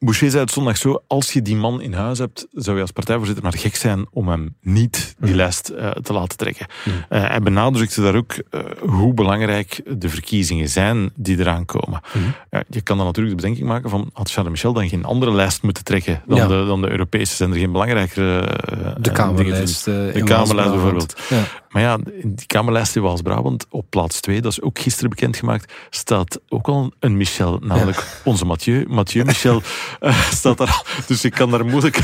Boucher 0.00 0.30
zei 0.30 0.42
het 0.42 0.52
zondag 0.52 0.76
zo, 0.76 1.02
als 1.06 1.32
je 1.32 1.42
die 1.42 1.56
man 1.56 1.80
in 1.80 1.92
huis 1.92 2.18
hebt, 2.18 2.46
zou 2.52 2.76
je 2.76 2.82
als 2.82 2.90
partijvoorzitter 2.90 3.44
maar 3.44 3.52
gek 3.58 3.76
zijn 3.76 4.06
om 4.10 4.28
hem 4.28 4.54
niet 4.60 5.14
die 5.18 5.34
lijst 5.34 5.68
eh, 5.68 5.90
te 5.90 6.12
laten 6.12 6.36
trekken. 6.38 6.66
Eh, 7.08 7.28
hij 7.28 7.40
benadrukte 7.40 8.02
daar 8.02 8.14
ook 8.14 8.32
eh, 8.50 8.60
hoe 8.80 9.14
belangrijk 9.14 9.80
de 9.98 10.08
verkiezingen 10.08 10.68
zijn 10.68 11.10
die 11.16 11.38
eraan 11.38 11.64
komen. 11.64 12.00
Ja, 12.50 12.62
je 12.68 12.80
kan 12.80 12.96
dan 12.96 13.06
natuurlijk 13.06 13.36
de 13.36 13.42
bedenking 13.42 13.68
maken 13.68 13.90
van, 13.90 14.10
had 14.12 14.30
Charles 14.30 14.52
Michel 14.52 14.72
dan 14.72 14.88
geen 14.88 15.04
andere 15.04 15.32
lijst 15.32 15.62
moeten 15.62 15.84
trekken 15.84 16.22
dan, 16.26 16.38
Ja. 16.38 16.46
de, 16.46 16.64
dan 16.66 16.80
de 16.80 16.90
Europese? 16.90 17.36
Zijn 17.36 17.50
er 17.52 17.58
geen 17.58 17.72
belangrijkere 17.72 18.40
De 19.00 19.12
Kamerlijst. 19.12 19.84
De 19.84 20.22
Kamerlijst 20.24 20.70
bijvoorbeeld. 20.70 21.20
Ja. 21.28 21.42
Maar 21.68 21.82
ja, 21.82 21.98
in 22.20 22.34
die 22.34 22.46
Kamerlijst 22.46 22.96
in 22.96 23.02
Waals-Brabant 23.02 23.66
op 23.70 23.86
plaats 23.88 24.20
2, 24.20 24.40
dat 24.40 24.52
is 24.52 24.60
ook 24.60 24.78
gisteren 24.78 25.10
bekendgemaakt, 25.10 25.72
staat 25.90 26.40
ook 26.48 26.68
al 26.68 26.92
een 27.00 27.16
Michel, 27.16 27.58
namelijk 27.62 28.20
onze 28.24 28.44
Mathieu. 28.44 28.84
Mathieu 28.88 29.24
Michel 29.24 29.62
uh, 30.00 30.30
staat 30.30 30.58
daar 30.58 30.70
al. 30.70 31.04
Dus 31.06 31.24
ik 31.24 31.32
kan 31.32 31.50
daar 31.50 31.66
moeilijk 31.66 32.00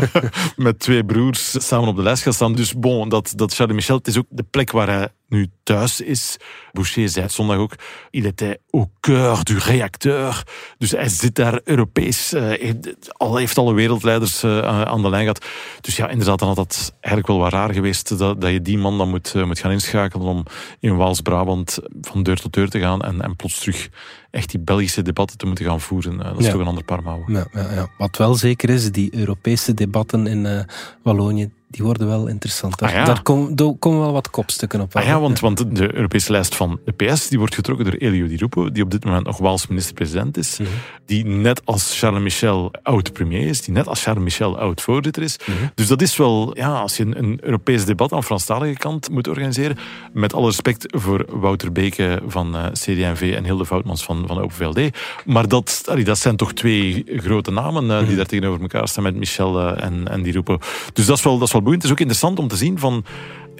met 0.56 0.78
twee 0.78 1.04
broers 1.04 1.66
samen 1.66 1.88
op 1.88 1.96
de 1.96 2.02
lijst 2.02 2.22
gaan 2.22 2.32
staan. 2.32 2.54
Dus 2.54 2.74
bon, 2.74 3.08
dat, 3.08 3.32
dat 3.36 3.54
Charles 3.54 3.74
Michel, 3.74 3.96
het 3.96 4.06
is 4.06 4.18
ook 4.18 4.26
de 4.28 4.44
plek 4.50 4.70
waar 4.70 4.88
hij 4.88 5.08
nu 5.28 5.50
thuis 5.62 6.00
is. 6.00 6.36
Boucher 6.72 7.08
zei 7.08 7.24
het 7.24 7.34
zondag 7.34 7.56
ook, 7.56 7.74
il 8.10 8.24
était 8.24 8.58
au 8.70 8.86
cœur 9.00 9.42
du 9.42 9.58
réacteur. 9.58 10.46
Dus 10.78 10.90
hij 10.90 11.08
zit 11.08 11.34
daar 11.34 11.60
Europees, 11.64 12.32
uh, 12.32 12.42
heeft, 12.42 13.18
al, 13.18 13.36
heeft 13.36 13.58
alle 13.58 13.74
wereldleiders 13.74 14.44
uh, 14.44 14.60
aan 14.60 15.02
de 15.02 15.08
lijn 15.08 15.22
gehad. 15.22 15.44
Dus 15.80 15.96
ja, 15.96 16.08
inderdaad, 16.08 16.38
dan 16.38 16.48
had 16.48 16.56
dat 16.56 16.94
eigenlijk 17.00 17.26
wel 17.26 17.38
wat 17.38 17.52
raar 17.52 17.72
geweest 17.74 18.18
dat, 18.18 18.40
dat 18.40 18.50
je 18.50 18.62
die 18.62 18.78
man 18.78 18.98
dan 18.98 19.08
moet, 19.08 19.32
uh, 19.36 19.44
moet 19.44 19.58
gaan 19.58 19.70
inschakelen 19.70 20.26
om 20.26 20.44
in 20.80 20.96
Waals-Brabant 20.96 21.78
van 22.00 22.22
deur 22.22 22.40
tot 22.40 22.52
deur 22.52 22.68
te 22.68 22.80
gaan 22.80 23.02
en, 23.02 23.20
en 23.20 23.36
plots 23.36 23.58
terug 23.58 23.88
echt 24.30 24.50
die 24.50 24.60
Belgische 24.60 25.02
debatten 25.02 25.38
te 25.38 25.46
moeten 25.46 25.64
gaan 25.64 25.80
voeren. 25.80 26.18
dat 26.18 26.38
is 26.38 26.44
ja. 26.44 26.50
toch 26.52 26.60
een 26.60 26.66
ander 26.66 26.84
paar 26.84 27.02
mouwen. 27.02 27.32
Ja, 27.32 27.46
ja, 27.52 27.72
ja. 27.72 27.88
Wat 27.98 28.16
wel 28.16 28.34
zeker 28.34 28.70
is, 28.70 28.92
die 28.92 29.14
Europese 29.14 29.74
debatten 29.74 30.26
in 30.26 30.66
Wallonië, 31.02 31.50
die 31.70 31.84
worden 31.84 32.06
wel 32.06 32.26
interessant. 32.26 32.78
Daar, 32.78 32.88
ah, 32.88 32.94
ja. 32.94 33.04
daar 33.04 33.22
komen, 33.22 33.78
komen 33.78 34.00
wel 34.00 34.12
wat 34.12 34.30
kopstukken 34.30 34.80
op. 34.80 34.96
Ah, 34.96 35.04
ja, 35.04 35.20
want, 35.20 35.40
want 35.40 35.76
de 35.76 35.94
Europese 35.94 36.32
lijst 36.32 36.54
van 36.54 36.80
de 36.84 36.92
PS 36.92 37.28
die 37.28 37.38
wordt 37.38 37.54
getrokken 37.54 37.84
door 37.84 37.94
Elio 37.94 38.26
Di 38.26 38.36
Rupo, 38.36 38.72
die 38.72 38.82
op 38.82 38.90
dit 38.90 39.04
moment 39.04 39.26
nog 39.26 39.38
Waals 39.38 39.66
minister-president 39.66 40.36
is, 40.36 40.56
-hmm. 40.56 40.66
die 41.06 41.24
net 41.24 41.62
als 41.64 41.98
Charles 41.98 42.22
Michel 42.22 42.70
oud-premier 42.82 43.46
is, 43.46 43.62
die 43.62 43.74
net 43.74 43.86
als 43.86 44.02
Charles 44.02 44.22
Michel 44.22 44.58
oud-voorzitter 44.58 45.22
is. 45.22 45.36
-hmm. 45.44 45.54
Dus 45.74 45.86
dat 45.86 46.02
is 46.02 46.16
wel, 46.16 46.56
ja, 46.56 46.78
als 46.80 46.96
je 46.96 47.02
een, 47.02 47.18
een 47.18 47.38
Europees 47.40 47.84
debat 47.84 48.12
aan 48.12 48.24
Franstalige 48.24 48.78
kant 48.78 49.10
moet 49.10 49.28
organiseren, 49.28 49.76
met 50.12 50.34
alle 50.34 50.46
respect 50.46 50.86
voor 50.88 51.26
Wouter 51.28 51.72
Beke 51.72 52.22
van 52.26 52.56
uh, 52.56 52.66
CD&V 52.66 53.32
en 53.36 53.44
Hilde 53.44 53.66
Foutmans 53.66 54.04
van, 54.04 54.24
van 54.26 54.38
Open 54.38 54.56
VLD, 54.56 54.96
maar 55.24 55.48
dat, 55.48 55.84
allee, 55.86 56.04
dat 56.04 56.18
zijn 56.18 56.36
toch 56.36 56.52
twee 56.52 57.04
grote 57.16 57.50
namen 57.50 57.84
uh, 57.84 57.98
die 57.98 58.06
-hmm. 58.06 58.16
daar 58.16 58.26
tegenover 58.26 58.60
elkaar 58.60 58.88
staan 58.88 59.02
met 59.02 59.16
Michel 59.16 59.60
uh, 59.60 59.84
en, 59.84 60.08
en 60.08 60.22
Di 60.22 60.30
Rupo. 60.30 60.58
Dus 60.92 61.06
dat 61.06 61.16
is 61.16 61.24
wel, 61.24 61.38
dat 61.38 61.46
is 61.46 61.52
wel 61.52 61.57
boeiend. 61.62 61.82
Het 61.82 61.84
is 61.84 61.96
ook 61.96 62.00
interessant 62.00 62.38
om 62.38 62.48
te 62.48 62.56
zien 62.56 62.78
van 62.78 63.04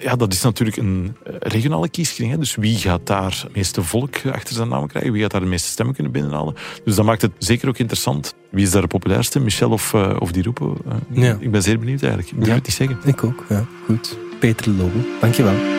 ja, 0.01 0.15
dat 0.15 0.33
is 0.33 0.41
natuurlijk 0.41 0.77
een 0.77 1.15
regionale 1.39 1.89
kieskring. 1.89 2.31
Hè. 2.31 2.37
Dus 2.37 2.55
wie 2.55 2.77
gaat 2.77 3.07
daar 3.07 3.39
het 3.43 3.55
meeste 3.55 3.83
volk 3.83 4.15
achter 4.31 4.55
zijn 4.55 4.67
naam 4.69 4.87
krijgen? 4.87 5.11
Wie 5.11 5.21
gaat 5.21 5.31
daar 5.31 5.41
de 5.41 5.47
meeste 5.47 5.69
stemmen 5.69 5.93
kunnen 5.95 6.11
binnenhalen? 6.11 6.55
Dus 6.83 6.95
dat 6.95 7.05
maakt 7.05 7.21
het 7.21 7.31
zeker 7.37 7.67
ook 7.67 7.77
interessant. 7.77 8.35
Wie 8.49 8.63
is 8.63 8.71
daar 8.71 8.81
de 8.81 8.87
populairste? 8.87 9.39
Michel 9.39 9.69
of, 9.69 9.93
uh, 9.93 10.15
of 10.19 10.31
Di 10.31 10.41
Rupo? 10.41 10.77
Uh, 10.87 11.23
ja. 11.23 11.37
Ik 11.39 11.51
ben 11.51 11.61
zeer 11.61 11.79
benieuwd 11.79 12.01
eigenlijk. 12.01 12.31
Ik 12.31 12.45
ja, 12.45 12.53
het 12.53 12.65
niet 12.65 12.75
zeggen. 12.75 12.97
Ik 13.05 13.23
ook, 13.23 13.45
ja. 13.49 13.65
Goed. 13.85 14.17
Peter 14.39 14.71
Lobo, 14.71 14.97
dankjewel. 15.19 15.78